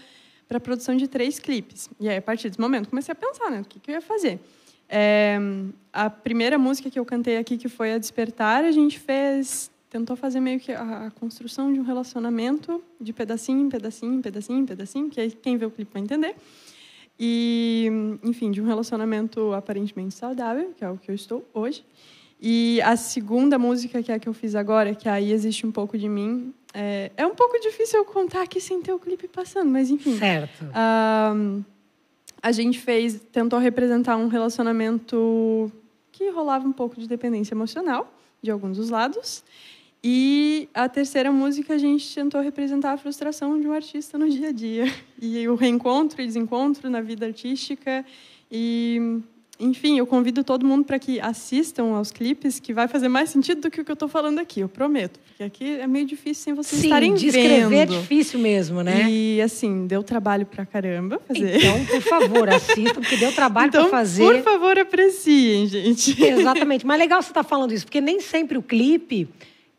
para 0.46 0.58
a 0.58 0.60
produção 0.60 0.96
de 0.96 1.08
três 1.08 1.40
clipes. 1.40 1.90
E 1.98 2.08
aí, 2.08 2.16
a 2.16 2.22
partir 2.22 2.48
desse 2.48 2.60
momento, 2.60 2.88
comecei 2.88 3.12
a 3.12 3.16
pensar, 3.16 3.50
né? 3.50 3.60
O 3.60 3.64
que, 3.64 3.80
que 3.80 3.90
eu 3.90 3.94
ia 3.94 4.00
fazer? 4.00 4.38
É, 4.88 5.36
a 5.92 6.08
primeira 6.08 6.56
música 6.56 6.88
que 6.88 6.98
eu 6.98 7.04
cantei 7.04 7.36
aqui, 7.36 7.58
que 7.58 7.68
foi 7.68 7.92
a 7.92 7.98
Despertar, 7.98 8.64
a 8.64 8.70
gente 8.70 8.98
fez 8.98 9.70
tentou 9.88 10.16
fazer 10.16 10.40
meio 10.40 10.60
que 10.60 10.72
a, 10.72 11.06
a 11.06 11.10
construção 11.12 11.72
de 11.72 11.80
um 11.80 11.82
relacionamento 11.82 12.82
de 13.00 13.12
pedacinho 13.12 13.60
em 13.60 13.68
pedacinho, 13.68 14.20
pedacinho, 14.20 14.58
em 14.58 14.66
pedacinho, 14.66 15.08
que 15.08 15.20
aí 15.20 15.30
quem 15.30 15.56
vê 15.56 15.64
o 15.64 15.70
clipe 15.70 15.92
vai 15.92 16.02
entender. 16.02 16.36
E, 17.18 17.90
enfim, 18.22 18.50
de 18.50 18.60
um 18.60 18.66
relacionamento 18.66 19.52
aparentemente 19.52 20.14
saudável, 20.14 20.72
que 20.76 20.84
é 20.84 20.90
o 20.90 20.98
que 20.98 21.10
eu 21.10 21.14
estou 21.14 21.44
hoje. 21.54 21.84
E 22.40 22.80
a 22.82 22.96
segunda 22.96 23.58
música, 23.58 24.02
que 24.02 24.12
é 24.12 24.16
a 24.16 24.18
que 24.18 24.28
eu 24.28 24.34
fiz 24.34 24.54
agora, 24.54 24.94
que 24.94 25.08
aí 25.08 25.32
existe 25.32 25.66
um 25.66 25.72
pouco 25.72 25.96
de 25.96 26.08
mim, 26.08 26.52
é, 26.74 27.10
é 27.16 27.26
um 27.26 27.34
pouco 27.34 27.58
difícil 27.58 28.00
eu 28.00 28.04
contar 28.04 28.42
aqui 28.42 28.60
sem 28.60 28.82
ter 28.82 28.92
o 28.92 28.98
clipe 28.98 29.26
passando, 29.28 29.70
mas 29.70 29.90
enfim. 29.90 30.18
Certo. 30.18 30.66
Ahn, 30.74 31.62
a 32.42 32.52
gente 32.52 32.78
fez, 32.78 33.18
tentou 33.32 33.58
representar 33.58 34.16
um 34.16 34.28
relacionamento 34.28 35.72
que 36.12 36.28
rolava 36.30 36.68
um 36.68 36.72
pouco 36.72 37.00
de 37.00 37.08
dependência 37.08 37.54
emocional 37.54 38.12
de 38.42 38.50
alguns 38.50 38.76
dos 38.76 38.90
lados. 38.90 39.42
E 40.08 40.68
a 40.72 40.88
terceira 40.88 41.32
música 41.32 41.74
a 41.74 41.78
gente 41.78 42.14
tentou 42.14 42.40
representar 42.40 42.92
a 42.92 42.96
frustração 42.96 43.60
de 43.60 43.66
um 43.66 43.72
artista 43.72 44.16
no 44.16 44.30
dia 44.30 44.50
a 44.50 44.52
dia 44.52 44.84
e 45.20 45.48
o 45.48 45.56
reencontro 45.56 46.22
e 46.22 46.26
desencontro 46.26 46.88
na 46.88 47.00
vida 47.00 47.26
artística 47.26 48.06
e 48.48 49.18
enfim, 49.58 49.98
eu 49.98 50.06
convido 50.06 50.44
todo 50.44 50.64
mundo 50.64 50.84
para 50.84 50.96
que 51.00 51.18
assistam 51.18 51.96
aos 51.96 52.12
clipes, 52.12 52.60
que 52.60 52.72
vai 52.72 52.86
fazer 52.86 53.08
mais 53.08 53.30
sentido 53.30 53.62
do 53.62 53.70
que 53.70 53.80
o 53.80 53.84
que 53.84 53.90
eu 53.90 53.94
estou 53.94 54.06
falando 54.08 54.38
aqui, 54.38 54.60
eu 54.60 54.68
prometo. 54.68 55.18
Porque 55.26 55.42
aqui 55.42 55.80
é 55.80 55.86
meio 55.88 56.06
difícil 56.06 56.44
sem 56.44 56.54
vocês 56.54 56.82
Sim, 56.82 56.86
estarem 56.86 57.14
descrever 57.14 57.74
é 57.74 57.86
vendo. 57.86 57.98
difícil 57.98 58.38
mesmo, 58.38 58.82
né? 58.84 59.10
E 59.10 59.40
assim, 59.42 59.88
deu 59.88 60.04
trabalho 60.04 60.46
pra 60.46 60.64
caramba 60.64 61.20
fazer. 61.26 61.56
Então, 61.56 61.84
por 61.86 62.02
favor, 62.02 62.48
assistam, 62.50 63.00
porque 63.00 63.16
deu 63.16 63.32
trabalho 63.32 63.68
Então, 63.70 63.88
para 63.88 63.98
fazer. 63.98 64.24
por 64.24 64.42
favor, 64.42 64.78
apreciem, 64.78 65.66
gente. 65.66 66.22
Exatamente. 66.22 66.86
Mas 66.86 66.98
legal 66.98 67.20
você 67.20 67.30
estar 67.30 67.42
falando 67.42 67.72
isso, 67.72 67.86
porque 67.86 68.00
nem 68.00 68.20
sempre 68.20 68.56
o 68.58 68.62
clipe 68.62 69.26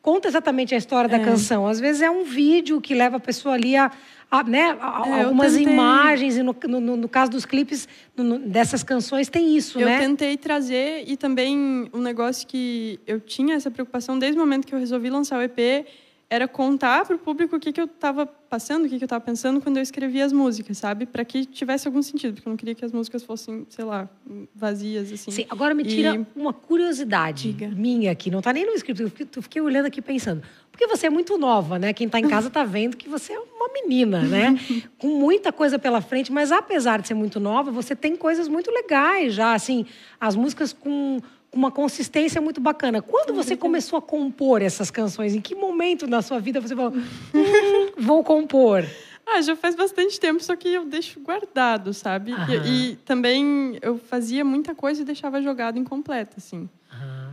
conta 0.08 0.30
exatamente 0.30 0.74
a 0.74 0.78
história 0.78 1.10
da 1.10 1.18
É. 1.18 1.20
canção. 1.20 1.68
Às 1.68 1.82
vezes 1.82 2.02
é 2.02 2.10
um 2.10 2.24
vídeo 2.24 2.80
que 2.80 2.96
leva 2.96 3.18
a 3.18 3.20
pessoa 3.20 3.56
ali 3.56 3.76
a, 3.76 3.92
a, 4.32 4.42
né, 4.42 4.78
a- 4.80 5.04
É, 5.06 5.10
eu 5.10 5.26
algumas 5.26 5.58
imagens. 5.58 6.38
E 6.38 6.44
no, 6.44 6.56
no, 6.66 6.96
no 6.96 7.10
caso 7.10 7.30
dos 7.32 7.46
clipes, 7.46 7.90
no- 8.16 8.40
dessas 8.40 8.84
canções, 8.84 9.28
tem 9.28 9.58
isso, 9.58 9.78
Eu 9.78 9.86
né? 9.86 10.00
tentei 10.00 10.38
trazer 10.38 11.04
e 11.06 11.18
também 11.18 11.90
um 11.94 12.00
negócio 12.00 12.48
que 12.48 13.02
eu 13.06 13.20
tinha 13.20 13.56
essa 13.56 13.70
preocupação 13.70 14.18
desde 14.18 14.38
o 14.38 14.42
momento 14.42 14.66
que 14.66 14.74
eu 14.74 14.80
resolvi 14.80 15.10
lançar 15.10 15.40
o 15.40 15.42
EP 15.42 15.86
era 16.30 16.46
contar 16.48 17.06
para 17.06 17.16
o 17.16 17.20
público 17.20 17.56
o 17.56 17.60
que, 17.60 17.72
que 17.72 17.80
eu 17.80 17.86
estava 17.86 18.26
passando, 18.26 18.86
o 18.86 18.90
que, 18.90 18.98
que 18.98 19.04
eu 19.04 19.06
estava 19.06 19.24
pensando 19.24 19.62
quando 19.62 19.78
eu 19.78 19.84
escrevia 19.84 20.26
as 20.26 20.34
músicas, 20.34 20.78
sabe? 20.78 21.06
Para 21.06 21.24
que 21.24 21.46
tivesse 21.46 21.88
algum 21.88 22.02
sentido, 22.02 22.34
porque 22.34 22.48
eu 22.48 22.52
não 22.52 22.58
queria 22.58 22.76
que 22.76 22.84
as 22.84 22.92
músicas 22.92 23.24
fossem, 23.24 23.66
sei 23.70 23.86
lá, 23.86 24.10
vazias 24.54 25.12
assim. 25.12 25.32
Sim, 25.32 25.46
agora 25.50 25.74
me 25.74 25.86
tira 25.86 26.16
E- 26.16 26.26
uma 26.40 26.52
curiosidade 26.52 27.54
Diga. 27.54 27.70
minha 27.74 28.12
aqui, 28.12 28.30
não 28.30 28.40
está 28.40 28.52
nem 28.52 28.66
no 28.66 28.74
script, 28.74 29.02
eu 29.38 29.42
fiquei, 29.42 29.62
olhando 29.62 29.86
aqui 29.86 30.02
pensando. 30.02 30.44
Porque 30.70 30.86
você 30.86 31.08
é 31.08 31.10
muito 31.10 31.38
nova, 31.38 31.80
né? 31.80 31.94
Quem 31.94 32.08
está 32.08 32.20
em 32.20 32.28
casa 32.28 32.50
está 32.50 32.64
vendo 32.66 32.98
que 32.98 33.08
você 33.08 33.32
é 33.34 33.40
uma 33.40 33.70
menina, 33.74 34.22
né? 34.28 34.60
Com 35.00 35.08
muita 35.08 35.52
coisa 35.54 35.80
pela 35.80 36.02
frente, 36.02 36.30
mas 36.32 36.52
apesar 36.52 37.02
de 37.02 37.08
ser 37.08 37.14
muito 37.14 37.40
nova, 37.40 37.72
você 37.72 37.96
tem 37.96 38.16
coisas 38.18 38.48
muito 38.50 38.70
legais 38.70 39.34
já, 39.34 39.54
assim, 39.54 39.86
as 40.20 40.36
músicas 40.36 40.74
com 40.74 41.20
uma 41.58 41.72
consistência 41.72 42.40
muito 42.40 42.62
bacana. 42.62 43.02
Quando 43.02 43.34
você 43.34 43.56
começou 43.58 43.98
a 43.98 44.02
compor 44.02 44.62
essas 44.62 44.92
canções? 44.92 45.34
Em 45.34 45.42
que 45.42 45.56
momento 45.56 46.08
na 46.08 46.22
sua 46.22 46.40
vida 46.40 46.62
você 46.62 46.76
falou, 46.76 46.94
"Hum, 47.34 47.92
vou 47.98 48.24
compor? 48.24 48.86
Ah, 49.30 49.42
já 49.42 49.58
faz 49.58 49.76
bastante 49.76 50.18
tempo, 50.18 50.42
só 50.42 50.56
que 50.56 50.70
eu 50.70 50.86
deixo 50.86 51.20
guardado, 51.20 51.94
sabe? 51.94 52.32
E, 52.32 52.94
e 52.94 52.96
também 53.04 53.78
eu 53.82 53.98
fazia 53.98 54.46
muita 54.46 54.74
coisa 54.74 55.02
e 55.02 55.04
deixava 55.04 55.42
jogado 55.42 55.78
incompleto, 55.78 56.36
assim. 56.38 56.70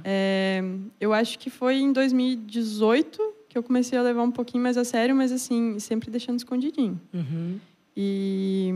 É, 0.03 0.61
eu 1.01 1.13
acho 1.15 1.39
que 1.39 1.49
foi 1.49 1.77
em 1.77 1.93
2018 1.93 3.35
que 3.49 3.57
eu 3.57 3.63
comecei 3.63 3.97
a 3.97 4.03
levar 4.03 4.25
um 4.25 4.31
pouquinho 4.33 4.61
mais 4.61 4.77
a 4.77 4.85
sério, 4.85 5.15
mas 5.15 5.31
assim, 5.31 5.79
sempre 5.79 6.11
deixando 6.11 6.37
escondidinho. 6.37 7.01
Uhum. 7.13 7.61
E, 7.97 8.75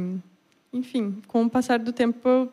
enfim, 0.73 1.21
com 1.27 1.43
o 1.43 1.51
passar 1.51 1.81
do 1.81 1.93
tempo, 1.93 2.27
eu, 2.29 2.53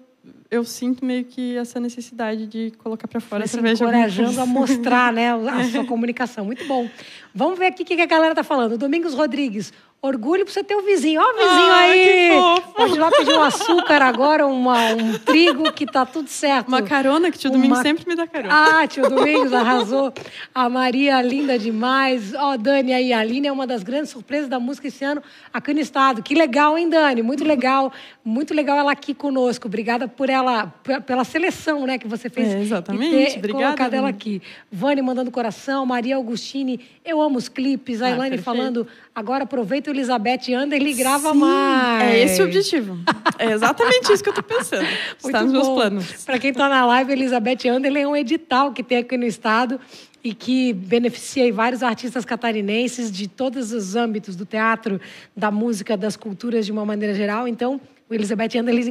eu 0.49 0.63
sinto 0.63 1.03
meio 1.03 1.25
que 1.25 1.57
essa 1.57 1.79
necessidade 1.79 2.47
de 2.47 2.71
colocar 2.77 3.07
para 3.07 3.19
fora 3.19 3.45
se 3.45 3.55
através 3.55 3.79
encorajando 3.79 4.39
a 4.39 4.45
mostrar 4.45 5.11
né, 5.11 5.31
a 5.33 5.63
sua 5.69 5.85
comunicação. 5.85 6.45
Muito 6.45 6.65
bom. 6.67 6.89
Vamos 7.33 7.57
ver 7.59 7.67
aqui 7.67 7.83
o 7.83 7.85
que 7.85 8.01
a 8.01 8.05
galera 8.05 8.33
tá 8.35 8.43
falando. 8.43 8.77
Domingos 8.77 9.13
Rodrigues, 9.13 9.73
orgulho 10.05 10.43
para 10.45 10.53
você 10.53 10.63
ter 10.63 10.75
o 10.75 10.81
vizinho. 10.81 11.21
Ó, 11.21 11.23
o 11.23 11.33
vizinho 11.33 11.71
Ai, 11.71 11.91
aí! 11.99 12.31
Pode 12.75 12.97
lá 12.99 13.09
pedir 13.11 13.33
um 13.33 13.41
açúcar 13.43 14.01
agora, 14.01 14.45
uma, 14.45 14.93
um 14.93 15.13
trigo, 15.19 15.71
que 15.71 15.85
tá 15.85 16.05
tudo 16.05 16.27
certo. 16.29 16.67
Uma 16.67 16.81
carona, 16.81 17.31
que 17.31 17.37
o 17.37 17.39
tio 17.39 17.51
Uma- 17.51 17.81
sempre 17.81 18.05
me 18.07 18.15
dá 18.15 18.27
carona. 18.27 18.81
Ah, 18.81 18.87
tio 18.87 19.09
Domingos 19.09 19.51
arrasou. 19.53 20.13
A 20.53 20.69
Maria, 20.69 21.21
linda 21.21 21.57
demais. 21.57 22.33
Ó, 22.33 22.57
Dani 22.57 22.93
aí, 22.93 23.13
a 23.13 23.19
Aline 23.19 23.47
é 23.47 23.51
uma 23.51 23.65
das 23.67 23.83
grandes 23.83 24.09
surpresas 24.11 24.47
da 24.49 24.59
música 24.59 24.87
esse 24.87 25.03
ano 25.03 25.21
aqui 25.53 25.73
no 25.73 25.79
estado. 25.79 26.21
Que 26.21 26.35
legal, 26.35 26.77
hein, 26.77 26.89
Dani? 26.89 27.21
Muito 27.21 27.43
legal. 27.43 27.91
Muito 28.23 28.53
legal 28.53 28.77
ela 28.77 28.91
aqui 28.91 29.13
conosco. 29.13 29.67
Obrigada 29.67 30.07
por 30.07 30.29
ela, 30.29 30.67
pela 31.05 31.23
seleção, 31.23 31.85
né, 31.85 31.97
que 31.97 32.07
você 32.07 32.29
fez. 32.29 32.53
É, 32.53 32.61
exatamente. 32.61 33.15
E 33.15 33.27
ter 33.31 33.37
Obrigada, 33.37 33.63
colocado 33.65 33.93
ela 33.93 34.03
Vani. 34.07 34.15
aqui. 34.17 34.41
Vani 34.71 35.01
mandando 35.01 35.31
coração, 35.31 35.85
Maria 35.85 36.15
Augustine, 36.15 36.79
eu 37.03 37.21
amo 37.21 37.37
os 37.37 37.47
clipes. 37.49 38.01
A 38.01 38.05
Ah, 38.07 38.11
Elaine 38.11 38.35
perfeito. 38.37 38.43
falando, 38.43 38.87
agora 39.15 39.45
aproveita 39.45 39.89
o 39.89 39.93
Elizabeth 39.93 40.53
Anderle 40.53 40.91
e 40.91 40.93
grava 40.93 41.31
Sim, 41.31 41.39
mais. 41.39 42.03
É 42.03 42.23
esse 42.23 42.41
o 42.41 42.45
objetivo. 42.45 42.99
É 43.39 43.51
exatamente 43.51 44.11
isso 44.11 44.21
que 44.21 44.29
eu 44.29 44.33
tô 44.33 44.43
pensando. 44.43 44.85
Está 45.23 45.41
nos 45.41 45.53
meus 45.53 45.69
planos. 45.69 46.25
Para 46.25 46.37
quem 46.37 46.51
está 46.51 46.67
na 46.67 46.85
live, 46.85 47.13
Elizabeth 47.13 47.67
Anderle 47.69 48.01
é 48.01 48.07
um 48.07 48.15
edital 48.15 48.73
que 48.73 48.83
tem 48.83 48.97
aqui 48.97 49.17
no 49.17 49.25
estado. 49.25 49.79
e 50.23 50.33
que 50.33 50.73
beneficia 50.73 51.53
vários 51.53 51.83
artistas 51.83 52.25
catarinenses 52.25 53.11
de 53.11 53.27
todos 53.27 53.71
os 53.71 53.95
âmbitos 53.95 54.35
do 54.35 54.43
teatro, 54.43 54.99
da 55.37 55.51
música, 55.51 55.95
das 55.95 56.17
culturas 56.17 56.65
de 56.65 56.71
uma 56.71 56.83
maneira 56.83 57.13
geral. 57.13 57.47
Então, 57.47 57.79
o 58.09 58.13
Elizabeth 58.13 58.57
Anderle, 58.57 58.89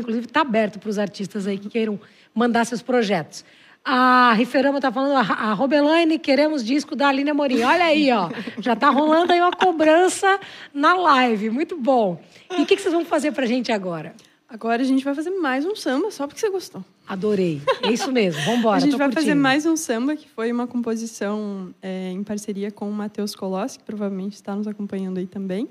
inclusive, 0.00 0.26
está 0.26 0.40
aberto 0.40 0.80
para 0.80 0.90
os 0.90 0.98
artistas 0.98 1.46
aí 1.46 1.58
que 1.58 1.68
queiram 1.68 1.98
mandar 2.34 2.64
seus 2.64 2.82
projetos. 2.82 3.44
A 3.90 4.34
Riferama 4.34 4.76
está 4.76 4.92
falando, 4.92 5.16
a 5.16 5.54
Robelaine, 5.54 6.18
queremos 6.18 6.62
disco 6.62 6.94
da 6.94 7.08
Aline 7.08 7.30
Amorim. 7.30 7.62
Olha 7.62 7.86
aí, 7.86 8.12
ó. 8.12 8.28
Já 8.60 8.74
está 8.74 8.90
rolando 8.90 9.32
aí 9.32 9.40
uma 9.40 9.50
cobrança 9.50 10.38
na 10.74 10.92
live. 10.92 11.48
Muito 11.48 11.74
bom. 11.74 12.20
E 12.50 12.60
o 12.60 12.66
que, 12.66 12.76
que 12.76 12.82
vocês 12.82 12.92
vão 12.92 13.06
fazer 13.06 13.32
para 13.32 13.44
a 13.44 13.46
gente 13.46 13.72
agora? 13.72 14.14
Agora 14.46 14.82
a 14.82 14.84
gente 14.84 15.02
vai 15.02 15.14
fazer 15.14 15.30
mais 15.30 15.64
um 15.64 15.74
samba, 15.74 16.10
só 16.10 16.26
porque 16.26 16.38
você 16.38 16.50
gostou. 16.50 16.84
Adorei. 17.06 17.62
É 17.82 17.90
isso 17.90 18.12
mesmo. 18.12 18.42
Vamos 18.42 18.58
embora. 18.58 18.76
A 18.76 18.80
gente 18.80 18.94
vai 18.94 19.06
curtindo. 19.06 19.22
fazer 19.22 19.34
mais 19.34 19.64
um 19.64 19.74
samba, 19.74 20.14
que 20.14 20.28
foi 20.28 20.52
uma 20.52 20.66
composição 20.66 21.74
é, 21.80 22.10
em 22.10 22.22
parceria 22.22 22.70
com 22.70 22.90
o 22.90 22.92
Matheus 22.92 23.34
Colossi, 23.34 23.78
que 23.78 23.84
provavelmente 23.84 24.34
está 24.34 24.54
nos 24.54 24.66
acompanhando 24.66 25.16
aí 25.16 25.26
também. 25.26 25.66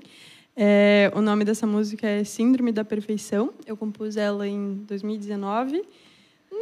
É, 0.56 1.08
o 1.14 1.20
nome 1.20 1.44
dessa 1.44 1.68
música 1.68 2.04
é 2.04 2.24
Síndrome 2.24 2.72
da 2.72 2.84
Perfeição. 2.84 3.52
Eu 3.64 3.76
compus 3.76 4.16
ela 4.16 4.44
em 4.44 4.74
2019 4.88 5.84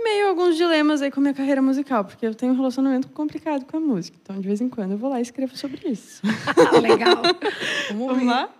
meio 0.02 0.28
alguns 0.28 0.56
dilemas 0.56 1.02
aí 1.02 1.10
com 1.10 1.20
a 1.20 1.22
minha 1.22 1.34
carreira 1.34 1.62
musical, 1.62 2.04
porque 2.04 2.26
eu 2.26 2.34
tenho 2.34 2.52
um 2.52 2.56
relacionamento 2.56 3.08
complicado 3.08 3.64
com 3.64 3.76
a 3.76 3.80
música. 3.80 4.16
Então, 4.22 4.40
de 4.40 4.46
vez 4.46 4.60
em 4.60 4.68
quando, 4.68 4.92
eu 4.92 4.98
vou 4.98 5.10
lá 5.10 5.18
e 5.18 5.22
escrevo 5.22 5.56
sobre 5.56 5.80
isso. 5.88 6.22
Legal. 6.80 7.22
Vamos, 7.90 8.06
Vamos 8.06 8.26
lá? 8.26 8.50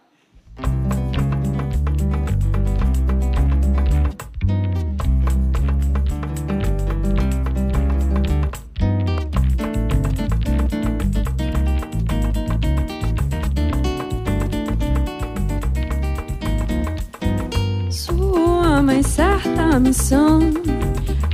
Sua 17.90 18.82
mais 18.82 19.06
certa 19.06 19.78
missão 19.80 20.40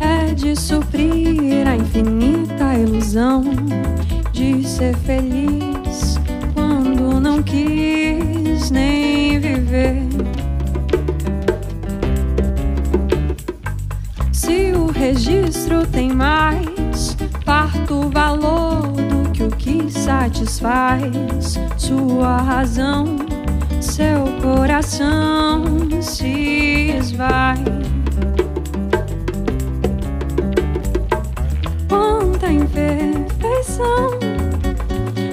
é 0.03 0.35
de 0.35 0.57
suprir 0.57 1.67
a 1.67 1.77
infinita 1.77 2.75
ilusão 2.75 3.45
de 4.33 4.67
ser 4.67 4.97
feliz 4.99 6.19
quando 6.55 7.21
não 7.21 7.41
quis 7.43 8.71
nem 8.71 9.39
viver. 9.39 10.03
Se 14.33 14.73
o 14.73 14.91
registro 14.91 15.87
tem 15.87 16.13
mais 16.13 17.17
parto 17.45 18.11
valor 18.11 18.83
do 18.91 19.31
que 19.31 19.45
o 19.45 19.51
que 19.51 19.91
satisfaz 19.91 21.61
sua 21.77 22.39
razão, 22.39 23.05
seu 23.81 24.25
coração 24.43 25.63
se 26.01 26.97
esvai. 26.99 27.92
Quanta 32.53 32.81
imperfeição 32.81 34.11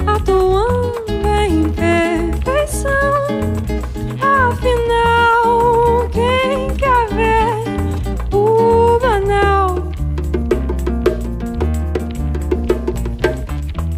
atuando 0.08 1.04
em 1.46 1.70
perfeição. 1.72 2.90
Afinal, 4.22 6.08
quem 6.12 6.74
quer 6.78 7.10
ver 7.10 7.56
o 8.34 8.98
banal? 9.00 9.76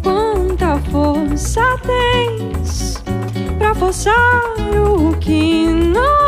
Quanta 0.02 0.78
força 0.90 1.78
tens 1.86 3.04
pra 3.58 3.72
forçar 3.74 4.42
o 4.74 5.16
que 5.18 5.66
não 5.68 6.26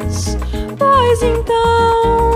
és? 0.00 0.38
Pois 0.78 1.22
então 1.22 2.31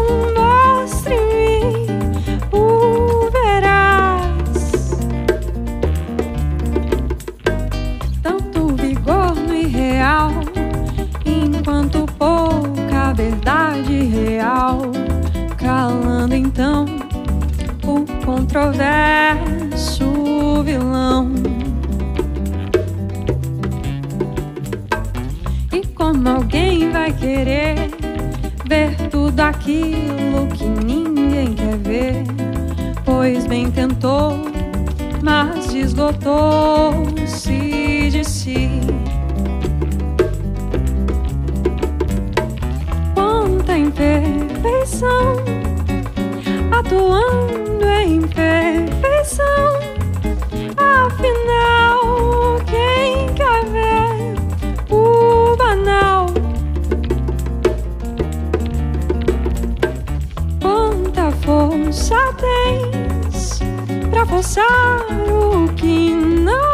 pra 64.16 64.24
forçar 64.24 65.04
o 65.28 65.68
que 65.74 66.14
não 66.14 66.72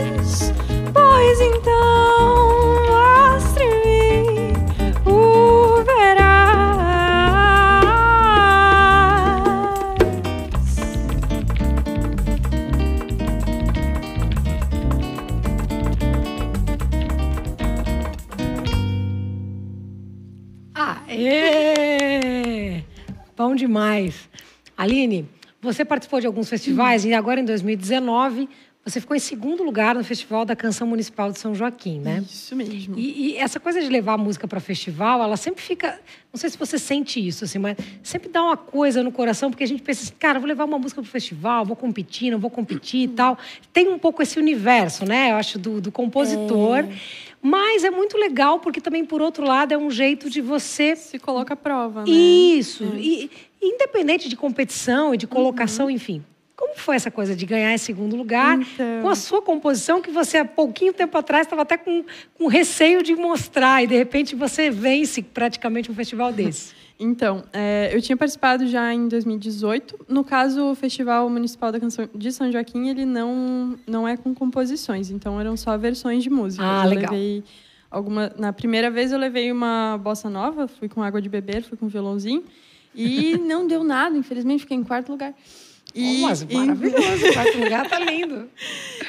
és? 0.00 0.54
Pois 0.94 1.38
então 1.38 2.86
mostre-me 2.88 4.54
o 5.04 5.84
verás. 5.84 6.48
Aê! 20.74 22.82
Bom 23.36 23.54
demais. 23.54 24.26
Aline, 24.74 25.28
você 25.60 25.84
participou 25.84 26.20
de 26.20 26.26
alguns 26.26 26.48
festivais 26.48 27.04
e 27.04 27.12
agora 27.12 27.40
em 27.40 27.44
2019 27.44 28.48
você 28.90 29.00
ficou 29.00 29.14
em 29.14 29.20
segundo 29.20 29.62
lugar 29.62 29.94
no 29.94 30.02
Festival 30.02 30.46
da 30.46 30.56
Canção 30.56 30.86
Municipal 30.86 31.30
de 31.30 31.38
São 31.38 31.54
Joaquim, 31.54 32.00
né? 32.00 32.24
Isso 32.26 32.56
mesmo. 32.56 32.98
E, 32.98 33.32
e 33.32 33.36
essa 33.36 33.60
coisa 33.60 33.82
de 33.82 33.88
levar 33.88 34.14
a 34.14 34.18
música 34.18 34.48
para 34.48 34.60
festival, 34.60 35.22
ela 35.22 35.36
sempre 35.36 35.62
fica. 35.62 36.00
Não 36.32 36.40
sei 36.40 36.48
se 36.48 36.56
você 36.56 36.78
sente 36.78 37.24
isso, 37.24 37.44
assim, 37.44 37.58
mas 37.58 37.76
sempre 38.02 38.30
dá 38.30 38.42
uma 38.42 38.56
coisa 38.56 39.02
no 39.02 39.12
coração, 39.12 39.50
porque 39.50 39.64
a 39.64 39.66
gente 39.66 39.82
pensa 39.82 40.04
assim, 40.04 40.14
cara, 40.18 40.38
vou 40.38 40.48
levar 40.48 40.64
uma 40.64 40.78
música 40.78 41.02
para 41.02 41.08
o 41.08 41.10
festival, 41.10 41.66
vou 41.66 41.76
competir, 41.76 42.30
não 42.30 42.38
vou 42.38 42.50
competir 42.50 43.02
e 43.02 43.08
tal. 43.08 43.36
Tem 43.74 43.88
um 43.88 43.98
pouco 43.98 44.22
esse 44.22 44.38
universo, 44.38 45.04
né? 45.04 45.32
Eu 45.32 45.36
acho, 45.36 45.58
do, 45.58 45.82
do 45.82 45.92
compositor. 45.92 46.86
Mas 47.40 47.84
é 47.84 47.90
muito 47.90 48.16
legal, 48.18 48.58
porque 48.58 48.80
também, 48.80 49.04
por 49.04 49.22
outro 49.22 49.44
lado, 49.46 49.72
é 49.72 49.78
um 49.78 49.90
jeito 49.90 50.28
de 50.28 50.40
você 50.40 50.96
Se 50.96 51.18
coloca 51.18 51.54
à 51.54 51.56
prova, 51.56 52.00
né? 52.04 52.10
isso. 52.10 52.84
E, 52.96 53.30
independente 53.62 54.28
de 54.28 54.36
competição 54.36 55.14
e 55.14 55.16
de 55.16 55.26
colocação, 55.26 55.88
enfim. 55.90 56.24
Como 56.56 56.74
foi 56.76 56.96
essa 56.96 57.10
coisa 57.10 57.36
de 57.36 57.46
ganhar 57.46 57.72
em 57.72 57.78
segundo 57.78 58.16
lugar 58.16 58.58
Então. 58.60 59.02
com 59.02 59.08
a 59.08 59.14
sua 59.14 59.40
composição 59.40 60.02
que 60.02 60.10
você 60.10 60.38
há 60.38 60.44
pouquinho 60.44 60.92
tempo 60.92 61.16
atrás 61.16 61.46
estava 61.46 61.62
até 61.62 61.76
com, 61.76 62.04
com 62.36 62.48
receio 62.48 63.00
de 63.00 63.14
mostrar 63.14 63.84
e 63.84 63.86
de 63.86 63.96
repente 63.96 64.34
você 64.34 64.68
vence 64.68 65.22
praticamente 65.22 65.88
um 65.90 65.94
festival 65.94 66.32
desse? 66.32 66.74
Então, 67.00 67.44
é, 67.52 67.90
eu 67.94 68.02
tinha 68.02 68.16
participado 68.16 68.66
já 68.66 68.92
em 68.92 69.06
2018. 69.06 70.06
No 70.08 70.24
caso, 70.24 70.72
o 70.72 70.74
Festival 70.74 71.30
Municipal 71.30 71.70
da 71.70 71.78
Canção 71.78 72.08
de 72.12 72.32
São 72.32 72.50
Joaquim, 72.50 72.88
ele 72.88 73.04
não, 73.06 73.78
não 73.86 74.06
é 74.08 74.16
com 74.16 74.34
composições, 74.34 75.08
então 75.10 75.40
eram 75.40 75.56
só 75.56 75.76
versões 75.78 76.24
de 76.24 76.30
músicas. 76.30 76.66
Ah, 76.68 76.84
eu 76.84 76.90
legal. 76.90 77.12
levei 77.12 77.44
alguma, 77.88 78.32
na 78.36 78.52
primeira 78.52 78.90
vez 78.90 79.12
eu 79.12 79.18
levei 79.18 79.52
uma 79.52 79.96
bossa 80.02 80.28
nova, 80.28 80.66
fui 80.66 80.88
com 80.88 81.00
água 81.00 81.22
de 81.22 81.28
beber, 81.28 81.62
fui 81.62 81.78
com 81.78 81.86
violãozinho, 81.86 82.42
e 82.92 83.38
não 83.46 83.66
deu 83.68 83.84
nada, 83.84 84.16
infelizmente, 84.16 84.60
fiquei 84.62 84.76
em 84.76 84.82
quarto 84.82 85.10
lugar. 85.12 85.32
E, 85.94 86.18
Oh, 86.24 86.26
mas 86.28 86.42
e- 86.42 86.52
maravilhoso, 86.54 87.26
o 87.28 87.32
quarto 87.32 87.58
lugar 87.58 87.88
tá 87.88 87.98
lindo. 88.00 88.48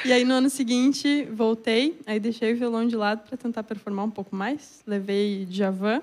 E 0.02 0.12
aí, 0.14 0.24
no 0.24 0.32
ano 0.32 0.48
seguinte, 0.48 1.28
voltei, 1.30 1.98
aí 2.06 2.18
deixei 2.18 2.54
o 2.54 2.56
violão 2.56 2.86
de 2.86 2.96
lado 2.96 3.28
para 3.28 3.36
tentar 3.36 3.62
performar 3.62 4.06
um 4.06 4.10
pouco 4.10 4.34
mais. 4.34 4.80
Levei 4.86 5.44
Djavan 5.44 6.00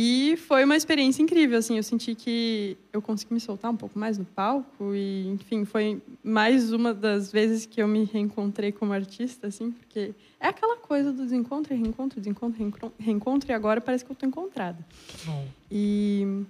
E 0.00 0.36
foi 0.36 0.64
uma 0.64 0.76
experiência 0.76 1.20
incrível, 1.20 1.58
assim, 1.58 1.76
eu 1.76 1.82
senti 1.82 2.14
que 2.14 2.78
eu 2.92 3.02
consegui 3.02 3.34
me 3.34 3.40
soltar 3.40 3.68
um 3.68 3.76
pouco 3.76 3.98
mais 3.98 4.16
no 4.16 4.24
palco 4.24 4.94
e, 4.94 5.26
enfim, 5.26 5.64
foi 5.64 6.00
mais 6.22 6.72
uma 6.72 6.94
das 6.94 7.32
vezes 7.32 7.66
que 7.66 7.82
eu 7.82 7.88
me 7.88 8.04
reencontrei 8.04 8.70
como 8.70 8.92
artista, 8.92 9.48
assim, 9.48 9.72
porque 9.72 10.14
é 10.38 10.46
aquela 10.46 10.76
coisa 10.76 11.12
do 11.12 11.24
desencontro, 11.24 11.74
reencontro, 11.74 12.20
desencontro, 12.20 12.56
reencontro, 12.56 12.92
reencontro 12.96 13.50
e 13.50 13.52
agora 13.52 13.80
parece 13.80 14.04
que 14.04 14.12
eu 14.12 14.14
estou 14.14 14.28
encontrada. 14.28 14.78
Bom. 15.24 15.48
E, 15.68 16.44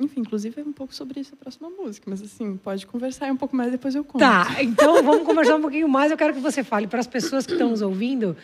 enfim, 0.00 0.22
inclusive 0.22 0.60
é 0.60 0.64
um 0.64 0.72
pouco 0.72 0.92
sobre 0.92 1.20
isso 1.20 1.34
a 1.34 1.36
próxima 1.36 1.70
música, 1.70 2.10
mas 2.10 2.20
assim, 2.20 2.56
pode 2.56 2.84
conversar 2.84 3.30
um 3.30 3.36
pouco 3.36 3.54
mais 3.54 3.70
depois 3.70 3.94
eu 3.94 4.02
conto. 4.02 4.18
Tá, 4.22 4.56
então 4.60 5.04
vamos 5.04 5.24
conversar 5.24 5.54
um 5.54 5.60
pouquinho 5.60 5.88
mais. 5.88 6.10
Eu 6.10 6.16
quero 6.16 6.34
que 6.34 6.40
você 6.40 6.64
fale 6.64 6.88
para 6.88 6.98
as 6.98 7.06
pessoas 7.06 7.46
que 7.46 7.52
estão 7.52 7.70
nos 7.70 7.80
ouvindo 7.80 8.36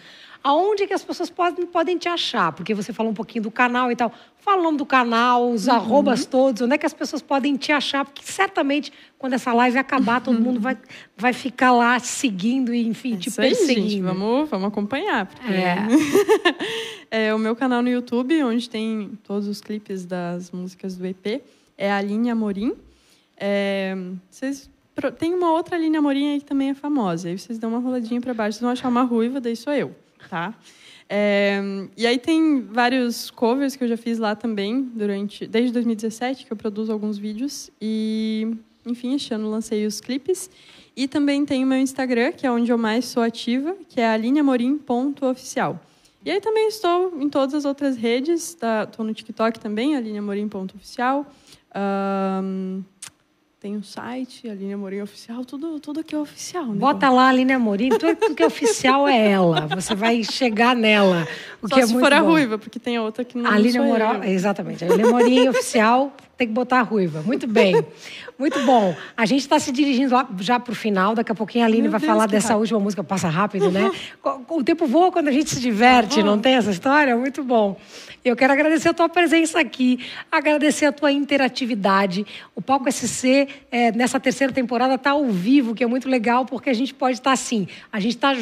aonde 0.45 0.87
que 0.87 0.93
as 0.93 1.03
pessoas 1.03 1.31
podem, 1.31 1.65
podem 1.65 1.97
te 1.97 2.07
achar, 2.07 2.53
porque 2.53 2.75
você 2.75 2.93
falou 2.93 3.11
um 3.11 3.15
pouquinho 3.15 3.43
do 3.45 3.51
canal 3.51 3.91
e 3.91 3.97
tal. 3.97 4.13
Fala 4.37 4.61
o 4.61 4.63
nome 4.63 4.77
do 4.77 4.85
canal, 4.85 5.51
os 5.51 5.67
Uhum. 5.67 5.73
arrobas 5.73 6.27
todos, 6.27 6.61
onde 6.61 6.75
é 6.75 6.79
que 6.79 6.85
as 6.85 6.93
pessoas 6.93 7.23
podem 7.23 7.57
te 7.57 7.73
achar, 7.73 8.05
porque 8.05 8.23
certamente 8.23 8.93
quando 9.19 9.33
essa 9.33 9.55
live 9.55 9.79
acabar, 9.79 10.21
todo 10.21 10.39
mundo 10.39 10.61
vai, 10.61 10.77
vai 11.17 11.33
ficar 11.33 11.73
lá 11.73 11.99
seguindo 11.99 12.75
e, 12.75 12.87
enfim, 12.87 13.17
te 13.17 13.31
Isso 13.31 13.41
aí, 13.41 13.49
perseguindo. 13.49 13.89
gente, 13.89 14.03
vamos, 14.03 14.51
vamos 14.51 14.69
acompanhar. 14.69 15.27
Porque... 15.27 15.51
É. 15.53 15.77
É, 17.11 17.33
o 17.33 17.39
meu 17.39 17.55
canal 17.55 17.81
no 17.81 17.89
YouTube, 17.89 18.43
onde 18.43 18.69
tem 18.69 19.17
todos 19.23 19.47
os 19.47 19.61
clipes 19.61 20.05
das 20.05 20.51
músicas 20.51 20.97
do 20.97 21.07
EP, 21.07 21.43
é 21.79 21.89
a 21.93 21.99
Aline 21.99 22.29
Amorim. 22.29 22.75
É, 23.37 23.97
vocês 24.29 24.69
tem 25.19 25.33
uma 25.33 25.53
outra 25.53 25.77
Aline 25.77 25.97
Amorim 25.97 26.33
aí 26.33 26.39
que 26.41 26.45
também 26.45 26.71
é 26.71 26.75
famosa. 26.75 27.29
Aí 27.29 27.39
vocês 27.39 27.57
dão 27.57 27.71
uma 27.71 27.79
roladinha 27.79 28.21
para 28.21 28.35
baixo, 28.35 28.55
vocês 28.55 28.63
vão 28.63 28.71
achar 28.71 28.89
uma 28.89 29.03
ruiva, 29.03 29.41
daí 29.41 29.55
sou 29.55 29.73
eu, 29.73 29.95
tá? 30.29 30.55
É, 31.09 31.61
e 31.97 32.07
aí 32.07 32.19
tem 32.19 32.63
vários 32.63 33.31
covers 33.31 33.77
que 33.77 33.85
eu 33.85 33.89
já 33.89 33.97
fiz 33.97 34.19
lá 34.19 34.35
também, 34.35 34.83
durante 34.83 35.47
desde 35.47 35.73
2017, 35.73 36.47
que 36.47 36.53
eu 36.53 36.57
produzo 36.57 36.93
alguns 36.93 37.19
vídeos. 37.19 37.71
E, 37.81 38.57
enfim, 38.87 39.15
este 39.15 39.35
ano 39.35 39.51
lancei 39.51 39.87
os 39.87 40.01
clipes. 40.01 40.51
E 40.97 41.09
também 41.09 41.45
tem 41.45 41.65
o 41.65 41.67
meu 41.67 41.79
Instagram, 41.79 42.33
que 42.33 42.47
é 42.47 42.51
onde 42.51 42.71
eu 42.71 42.79
mais 42.79 43.05
sou 43.07 43.23
ativa, 43.23 43.77
que 43.89 44.01
é 44.01 44.09
alineamorim.oficial. 44.09 45.81
E 46.25 46.31
aí 46.31 46.41
também 46.41 46.69
estou 46.69 47.21
em 47.21 47.29
todas 47.29 47.55
as 47.55 47.65
outras 47.65 47.97
redes, 47.97 48.55
tá? 48.55 48.85
estou 48.85 49.05
no 49.05 49.13
TikTok 49.13 49.59
também, 49.59 49.97
alineamorim.oficial. 49.97 51.27
Ahn, 51.75 52.83
tem 53.65 53.79
o 53.79 53.83
site, 53.83 54.47
Aline 54.47 54.75
Amorim 54.75 55.01
Oficial, 55.01 55.43
tudo, 55.43 55.81
tudo 55.81 56.01
aqui 56.01 56.15
é 56.15 56.19
oficial. 56.19 56.67
Né? 56.67 56.75
Bota 56.75 57.09
lá 57.09 57.25
a 57.25 57.29
Aline 57.31 57.55
Amorim, 57.55 57.89
tudo 57.89 58.35
que 58.35 58.43
é 58.43 58.47
oficial 58.47 59.09
é 59.09 59.31
ela. 59.31 59.67
Você 59.69 59.95
vai 59.95 60.23
chegar 60.23 60.77
nela. 60.77 61.27
O 61.63 61.69
Só 61.69 61.75
que 61.77 61.81
é 61.81 61.87
se 61.87 61.99
for 61.99 62.13
a 62.13 62.21
bom. 62.21 62.27
ruiva, 62.33 62.59
porque 62.59 62.79
tem 62.79 62.99
a 62.99 63.03
outra 63.03 63.25
que 63.25 63.39
não 63.39 63.51
A 63.51 63.55
Aline 63.55 63.73
sou 63.73 63.85
Moral, 63.85 64.23
exatamente. 64.23 64.85
A 64.85 64.89
Aline 64.93 65.09
Amorim 65.09 65.49
oficial 65.49 66.13
tem 66.37 66.47
que 66.47 66.53
botar 66.53 66.81
a 66.81 66.83
ruiva. 66.83 67.23
Muito 67.23 67.47
bem. 67.47 67.83
Muito 68.39 68.61
bom. 68.67 68.95
A 69.17 69.25
gente 69.25 69.41
está 69.41 69.59
se 69.59 69.73
dirigindo 69.73 70.15
já 70.41 70.61
para 70.61 70.73
o 70.73 70.75
final. 70.75 71.15
Daqui 71.15 71.33
a 71.33 71.35
pouquinho 71.35 71.65
a 71.65 71.67
Aline 71.69 71.83
Meu 71.83 71.93
vai 71.93 72.01
Deus, 72.01 72.13
falar 72.13 72.27
que 72.27 72.33
dessa 72.33 72.49
rápido. 72.49 72.61
última 72.61 72.81
música. 72.81 73.03
Passa 73.03 73.29
rápido, 73.29 73.71
né? 73.71 73.91
Co- 74.21 74.43
O 74.51 74.63
tempo 74.63 74.87
voa 74.87 75.11
quando 75.11 75.29
a 75.29 75.33
gente 75.33 75.49
se 75.49 75.61
diverte, 75.61 76.23
não 76.23 76.39
tem 76.39 76.57
essa 76.57 76.71
história? 76.71 77.17
Muito 77.17 77.43
bom. 77.43 77.79
Eu 78.25 78.35
quero 78.35 78.53
agradecer 78.55 78.89
a 78.89 78.95
tua 78.95 79.09
presença 79.09 79.61
aqui, 79.61 80.01
agradecer 80.33 80.87
a 80.87 80.93
tua 80.93 81.13
interatividade. 81.13 82.27
O 82.57 82.61
Palco 82.63 82.91
SC, 82.91 83.47
é, 83.71 83.91
nessa 83.93 84.21
terceira 84.21 84.53
temporada, 84.53 84.95
está 84.95 85.13
ao 85.13 85.27
vivo, 85.27 85.75
que 85.75 85.83
é 85.83 85.87
muito 85.87 86.09
legal, 86.09 86.45
porque 86.45 86.69
a 86.69 86.75
gente 86.75 86.93
pode 86.93 87.19
estar 87.19 87.33
assim. 87.33 87.67
A 87.93 88.01
gente 88.01 88.17
está 88.17 88.33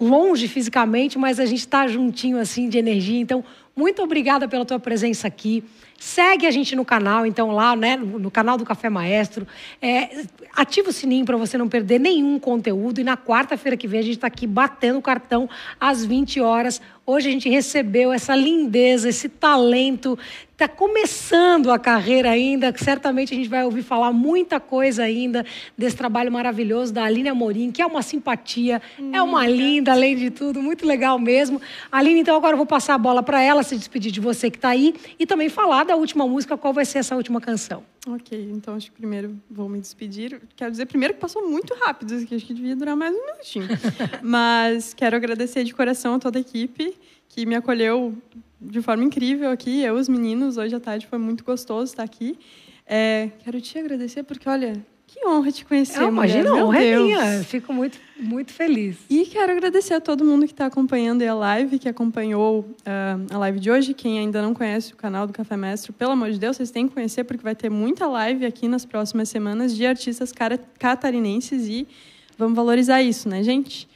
longe 0.00 0.46
fisicamente, 0.46 1.18
mas 1.18 1.40
a 1.40 1.46
gente 1.46 1.60
está 1.60 1.86
juntinho 1.86 2.38
assim 2.38 2.68
de 2.68 2.78
energia. 2.78 3.20
Então, 3.20 3.44
muito 3.74 4.02
obrigada 4.02 4.48
pela 4.48 4.64
tua 4.64 4.78
presença 4.78 5.26
aqui. 5.26 5.64
Segue 5.98 6.46
a 6.46 6.50
gente 6.50 6.76
no 6.76 6.84
canal, 6.84 7.26
então, 7.26 7.50
lá, 7.50 7.74
né? 7.74 7.96
No 7.96 8.28
no 8.28 8.30
canal 8.30 8.58
do 8.58 8.64
Café 8.64 8.90
Maestro. 8.90 9.46
É, 9.80 10.24
ativa 10.54 10.90
o 10.90 10.92
sininho 10.92 11.24
para 11.24 11.36
você 11.36 11.56
não 11.56 11.68
perder 11.68 11.98
nenhum 11.98 12.38
conteúdo. 12.38 13.00
E 13.00 13.04
na 13.04 13.16
quarta-feira 13.16 13.76
que 13.76 13.88
vem 13.88 14.00
a 14.00 14.02
gente 14.02 14.16
está 14.16 14.26
aqui 14.26 14.46
batendo 14.46 14.98
o 14.98 15.02
cartão 15.02 15.48
às 15.80 16.04
20 16.04 16.40
horas. 16.40 16.80
Hoje 17.10 17.30
a 17.30 17.32
gente 17.32 17.48
recebeu 17.48 18.12
essa 18.12 18.36
lindeza, 18.36 19.08
esse 19.08 19.30
talento. 19.30 20.18
Está 20.52 20.68
começando 20.68 21.70
a 21.70 21.78
carreira 21.78 22.28
ainda. 22.28 22.74
Certamente 22.76 23.32
a 23.32 23.36
gente 23.36 23.48
vai 23.48 23.64
ouvir 23.64 23.82
falar 23.82 24.12
muita 24.12 24.60
coisa 24.60 25.04
ainda 25.04 25.46
desse 25.76 25.96
trabalho 25.96 26.30
maravilhoso 26.30 26.92
da 26.92 27.04
Aline 27.04 27.30
Amorim, 27.30 27.70
que 27.70 27.80
é 27.80 27.86
uma 27.86 28.02
simpatia, 28.02 28.82
é 29.10 29.22
uma 29.22 29.46
linda, 29.46 29.92
além 29.92 30.16
de 30.16 30.30
tudo, 30.30 30.60
muito 30.60 30.84
legal 30.84 31.18
mesmo. 31.18 31.62
Aline, 31.90 32.20
então 32.20 32.36
agora 32.36 32.52
eu 32.52 32.58
vou 32.58 32.66
passar 32.66 32.94
a 32.94 32.98
bola 32.98 33.22
para 33.22 33.40
ela 33.40 33.62
se 33.62 33.74
despedir 33.74 34.12
de 34.12 34.20
você 34.20 34.50
que 34.50 34.58
está 34.58 34.68
aí 34.68 34.94
e 35.18 35.24
também 35.24 35.48
falar 35.48 35.84
da 35.84 35.96
última 35.96 36.26
música, 36.26 36.58
qual 36.58 36.74
vai 36.74 36.84
ser 36.84 36.98
essa 36.98 37.16
última 37.16 37.40
canção. 37.40 37.84
Ok, 38.06 38.50
então 38.52 38.74
acho 38.74 38.90
que 38.90 38.96
primeiro 38.96 39.36
vou 39.50 39.68
me 39.68 39.78
despedir. 39.78 40.40
Quero 40.56 40.70
dizer 40.70 40.86
primeiro 40.86 41.14
que 41.14 41.20
passou 41.20 41.48
muito 41.48 41.74
rápido, 41.74 42.14
acho 42.14 42.26
que 42.26 42.54
devia 42.54 42.74
durar 42.74 42.96
mais 42.96 43.14
um 43.14 43.26
minutinho. 43.26 43.68
Mas 44.22 44.92
quero 44.92 45.14
agradecer 45.14 45.62
de 45.62 45.72
coração 45.72 46.14
a 46.14 46.18
toda 46.18 46.38
a 46.38 46.40
equipe 46.40 46.97
que 47.28 47.46
me 47.46 47.54
acolheu 47.54 48.14
de 48.60 48.82
forma 48.82 49.04
incrível 49.04 49.50
aqui, 49.50 49.82
eu, 49.82 49.94
os 49.94 50.08
meninos, 50.08 50.56
hoje 50.56 50.74
à 50.74 50.80
tarde 50.80 51.06
foi 51.06 51.18
muito 51.18 51.44
gostoso 51.44 51.92
estar 51.92 52.02
aqui. 52.02 52.38
É, 52.86 53.30
quero 53.44 53.60
te 53.60 53.78
agradecer 53.78 54.22
porque, 54.24 54.48
olha, 54.48 54.84
que 55.08 55.26
honra 55.26 55.50
te 55.50 55.64
conhecer, 55.64 56.02
Eu 56.02 56.12
mulher, 56.12 56.36
imagino, 56.36 56.54
meu 56.54 56.66
honra 56.66 56.82
é 56.82 56.90
Deus. 56.90 57.04
minha. 57.04 57.34
Eu 57.36 57.44
Fico 57.44 57.72
muito, 57.72 57.98
muito 58.20 58.52
feliz. 58.52 58.96
E 59.08 59.24
quero 59.24 59.52
agradecer 59.52 59.94
a 59.94 60.00
todo 60.00 60.22
mundo 60.22 60.44
que 60.46 60.52
está 60.52 60.66
acompanhando 60.66 61.22
a 61.22 61.34
live, 61.34 61.78
que 61.78 61.88
acompanhou 61.88 62.68
ah, 62.84 63.18
a 63.30 63.38
live 63.38 63.58
de 63.58 63.70
hoje. 63.70 63.94
Quem 63.94 64.18
ainda 64.18 64.42
não 64.42 64.52
conhece 64.52 64.92
o 64.92 64.96
canal 64.96 65.26
do 65.26 65.32
Café 65.32 65.56
Mestre, 65.56 65.92
pelo 65.92 66.12
amor 66.12 66.30
de 66.30 66.38
Deus, 66.38 66.56
vocês 66.58 66.70
têm 66.70 66.86
que 66.86 66.94
conhecer, 66.94 67.24
porque 67.24 67.42
vai 67.42 67.54
ter 67.54 67.70
muita 67.70 68.06
live 68.06 68.44
aqui 68.44 68.68
nas 68.68 68.84
próximas 68.84 69.30
semanas 69.30 69.74
de 69.74 69.86
artistas 69.86 70.32
catarinenses 70.78 71.66
e 71.68 71.88
vamos 72.36 72.54
valorizar 72.54 73.02
isso, 73.02 73.28
né, 73.30 73.42
gente? 73.42 73.88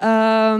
Ah, 0.00 0.56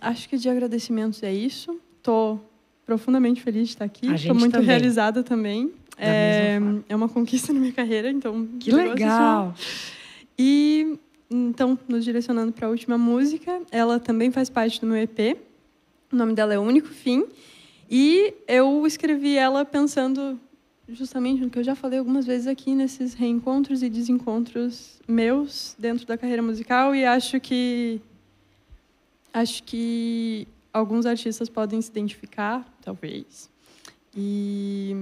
acho 0.00 0.28
que 0.28 0.36
de 0.36 0.48
agradecimentos 0.48 1.22
é 1.22 1.32
isso. 1.32 1.80
Estou 1.96 2.40
profundamente 2.84 3.40
feliz 3.40 3.68
de 3.68 3.74
estar 3.74 3.84
aqui. 3.84 4.12
Estou 4.12 4.34
muito 4.34 4.52
também. 4.52 4.66
realizada 4.66 5.22
também. 5.22 5.72
É, 5.96 6.58
é 6.88 6.96
uma 6.96 7.08
conquista 7.08 7.52
na 7.54 7.60
minha 7.60 7.72
carreira, 7.72 8.10
então. 8.10 8.48
Que 8.58 8.72
legal. 8.72 9.54
e 10.38 10.98
então, 11.30 11.78
nos 11.86 12.04
direcionando 12.04 12.52
para 12.52 12.66
a 12.66 12.70
última 12.70 12.98
música, 12.98 13.60
ela 13.70 14.00
também 14.00 14.32
faz 14.32 14.50
parte 14.50 14.80
do 14.80 14.86
meu 14.86 14.96
EP. 14.96 15.38
O 16.12 16.16
nome 16.16 16.34
dela 16.34 16.52
é 16.52 16.58
Único 16.58 16.88
Fim. 16.88 17.24
E 17.88 18.34
eu 18.48 18.84
escrevi 18.86 19.36
ela 19.36 19.64
pensando 19.64 20.40
justamente 20.88 21.40
no 21.40 21.48
que 21.48 21.58
eu 21.58 21.62
já 21.62 21.76
falei 21.76 22.00
algumas 22.00 22.26
vezes 22.26 22.48
aqui, 22.48 22.74
nesses 22.74 23.14
reencontros 23.14 23.82
e 23.82 23.88
desencontros 23.88 25.00
meus 25.06 25.76
dentro 25.78 26.04
da 26.04 26.18
carreira 26.18 26.42
musical. 26.42 26.94
E 26.94 27.04
acho 27.04 27.38
que. 27.38 28.00
Acho 29.32 29.62
que 29.62 30.46
alguns 30.72 31.06
artistas 31.06 31.48
podem 31.48 31.80
se 31.80 31.90
identificar, 31.90 32.66
talvez. 32.82 33.48
E. 34.16 34.94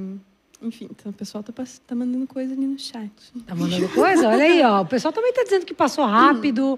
Enfim, 0.60 0.88
então 0.90 1.10
o 1.10 1.14
pessoal 1.14 1.42
tá, 1.44 1.52
pass- 1.52 1.80
tá 1.86 1.94
mandando 1.94 2.26
coisa 2.26 2.52
ali 2.52 2.66
no 2.66 2.76
chat. 2.78 3.12
Tá 3.46 3.54
mandando 3.54 3.88
coisa? 3.90 4.28
Olha 4.28 4.42
aí, 4.44 4.60
ó. 4.62 4.82
O 4.82 4.86
pessoal 4.86 5.12
também 5.12 5.32
tá 5.32 5.44
dizendo 5.44 5.64
que 5.64 5.72
passou 5.72 6.04
rápido. 6.04 6.76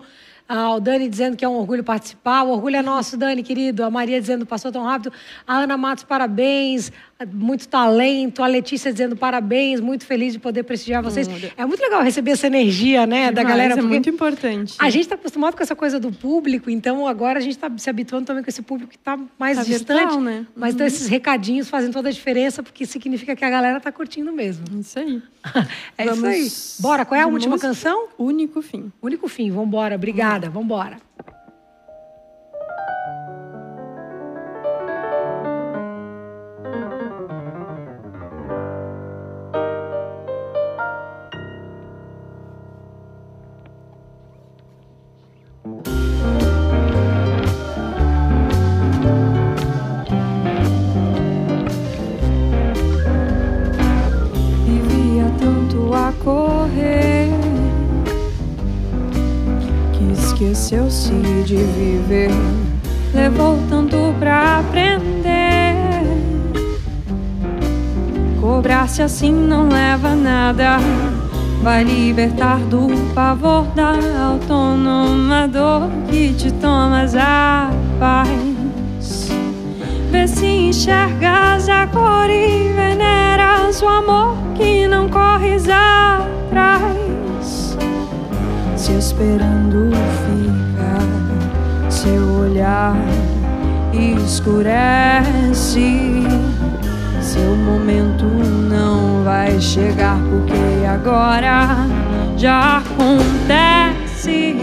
Ah, 0.52 0.74
o 0.74 0.80
Dani 0.80 1.08
dizendo 1.08 1.36
que 1.36 1.44
é 1.44 1.48
um 1.48 1.54
orgulho 1.54 1.84
participar. 1.84 2.42
O 2.42 2.50
orgulho 2.50 2.74
é 2.74 2.82
nosso, 2.82 3.16
Dani, 3.16 3.40
querido. 3.40 3.84
A 3.84 3.90
Maria 3.90 4.20
dizendo 4.20 4.44
que 4.44 4.50
passou 4.50 4.72
tão 4.72 4.82
rápido. 4.82 5.12
A 5.46 5.58
Ana 5.58 5.76
Matos, 5.76 6.02
parabéns. 6.02 6.90
Muito 7.32 7.68
talento. 7.68 8.42
A 8.42 8.48
Letícia 8.48 8.90
dizendo 8.90 9.14
parabéns. 9.14 9.78
Muito 9.80 10.04
feliz 10.04 10.32
de 10.32 10.40
poder 10.40 10.64
prestigiar 10.64 11.02
vocês. 11.04 11.28
Olha. 11.28 11.52
É 11.56 11.64
muito 11.64 11.80
legal 11.80 12.02
receber 12.02 12.32
essa 12.32 12.48
energia, 12.48 13.06
né, 13.06 13.26
da 13.30 13.42
Demais, 13.42 13.48
galera. 13.48 13.78
é 13.78 13.82
muito 13.82 14.08
importante. 14.10 14.74
A 14.78 14.90
gente 14.90 15.02
está 15.02 15.14
acostumado 15.14 15.54
com 15.56 15.62
essa 15.62 15.76
coisa 15.76 16.00
do 16.00 16.10
público, 16.10 16.68
então 16.68 17.06
agora 17.06 17.38
a 17.38 17.42
gente 17.42 17.52
está 17.56 17.70
se 17.76 17.88
habituando 17.88 18.24
também 18.26 18.42
com 18.42 18.50
esse 18.50 18.62
público 18.62 18.90
que 18.90 18.96
está 18.96 19.16
mais 19.38 19.56
Tá 19.58 19.62
distante. 19.62 19.98
virtual, 20.00 20.20
né? 20.20 20.46
Mas 20.56 20.74
então 20.74 20.84
esses 20.86 21.06
recadinhos 21.06 21.68
fazem 21.68 21.92
toda 21.92 22.08
a 22.08 22.12
diferença, 22.12 22.60
porque 22.62 22.84
significa 22.86 23.36
que 23.36 23.44
a 23.44 23.50
galera 23.50 23.76
está 23.78 23.92
curtindo 23.92 24.32
mesmo. 24.32 24.64
Isso 24.80 24.98
aí. 24.98 25.22
É 25.96 26.04
isso 26.04 26.14
Vamos 26.14 26.24
aí. 26.24 26.48
Bora, 26.80 27.04
qual 27.04 27.20
é 27.20 27.22
a 27.22 27.26
última 27.26 27.58
canção? 27.58 28.08
Único 28.18 28.60
fim. 28.62 28.90
Único 29.02 29.28
fim, 29.28 29.50
vambora. 29.50 29.94
Obrigada, 29.94 30.39
vambora. 30.48 30.96
Vivia 30.96 31.09
esqueceu-se 60.70 61.42
de 61.44 61.56
viver. 61.56 62.30
Levou 63.12 63.58
tanto 63.68 64.14
pra 64.20 64.60
aprender 64.60 65.74
Cobrar-se 68.40 69.02
assim 69.02 69.32
não 69.32 69.68
leva 69.68 70.14
nada. 70.14 70.78
Vai 71.62 71.82
libertar 71.82 72.58
do 72.60 72.86
pavor 73.14 73.64
da 73.74 73.94
autônoma 74.28 75.48
dor 75.48 75.90
que 76.08 76.32
te 76.34 76.52
tomas 76.52 77.16
a 77.16 77.70
paz. 77.98 79.28
Vê 80.10 80.26
se 80.26 80.46
enxergas 80.46 81.68
a 81.68 81.86
cor 81.88 82.30
e 82.30 82.72
veneras 82.72 83.82
o 83.82 83.88
amor 83.88 84.36
que 84.54 84.86
não 84.86 85.08
corres 85.08 85.64
atrás. 85.68 87.76
Se 88.76 88.92
esperando 88.92 89.90
olhar 92.50 92.96
escurece. 93.92 95.80
Seu 97.20 97.54
momento 97.56 98.24
não 98.24 99.22
vai 99.24 99.60
chegar 99.60 100.18
porque 100.18 100.86
agora 100.86 101.86
já 102.36 102.78
acontece. 102.78 104.56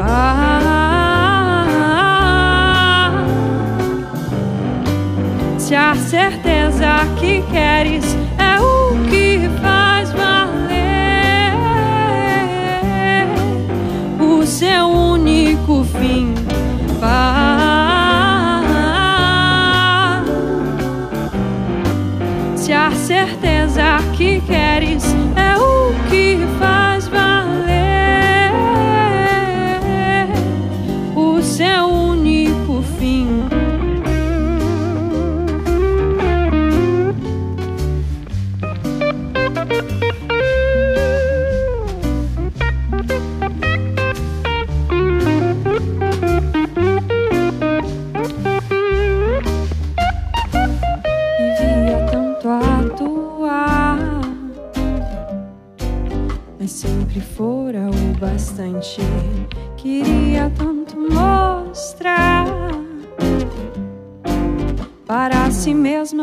Ah, 0.00 0.74
se 5.58 5.74
a 5.74 5.94
certeza 5.94 7.06
que 7.18 7.42
queres 7.42 8.23
Se 22.56 22.72
a 22.74 22.90
certeza 22.92 23.98
que 24.16 24.40
queres 24.40 24.73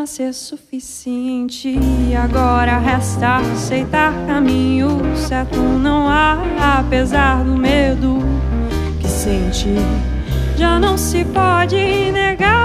ser 0.05 0.33
suficiente. 0.33 1.77
Agora 2.21 2.77
resta 2.77 3.37
aceitar 3.37 4.13
caminho 4.27 4.99
certo 5.15 5.57
não 5.57 6.07
há, 6.07 6.37
apesar 6.79 7.43
do 7.43 7.55
medo 7.55 8.19
que 8.99 9.07
sente. 9.07 9.69
Já 10.57 10.79
não 10.79 10.97
se 10.97 11.25
pode 11.25 12.11
negar 12.11 12.61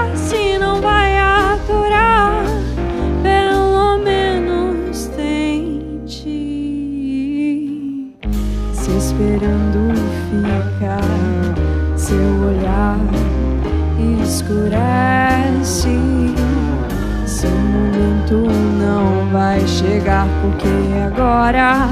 porque 20.47 20.67
agora 21.05 21.89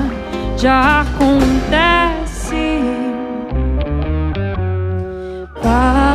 já 0.58 1.02
acontece. 1.02 2.82
Para 5.62 6.15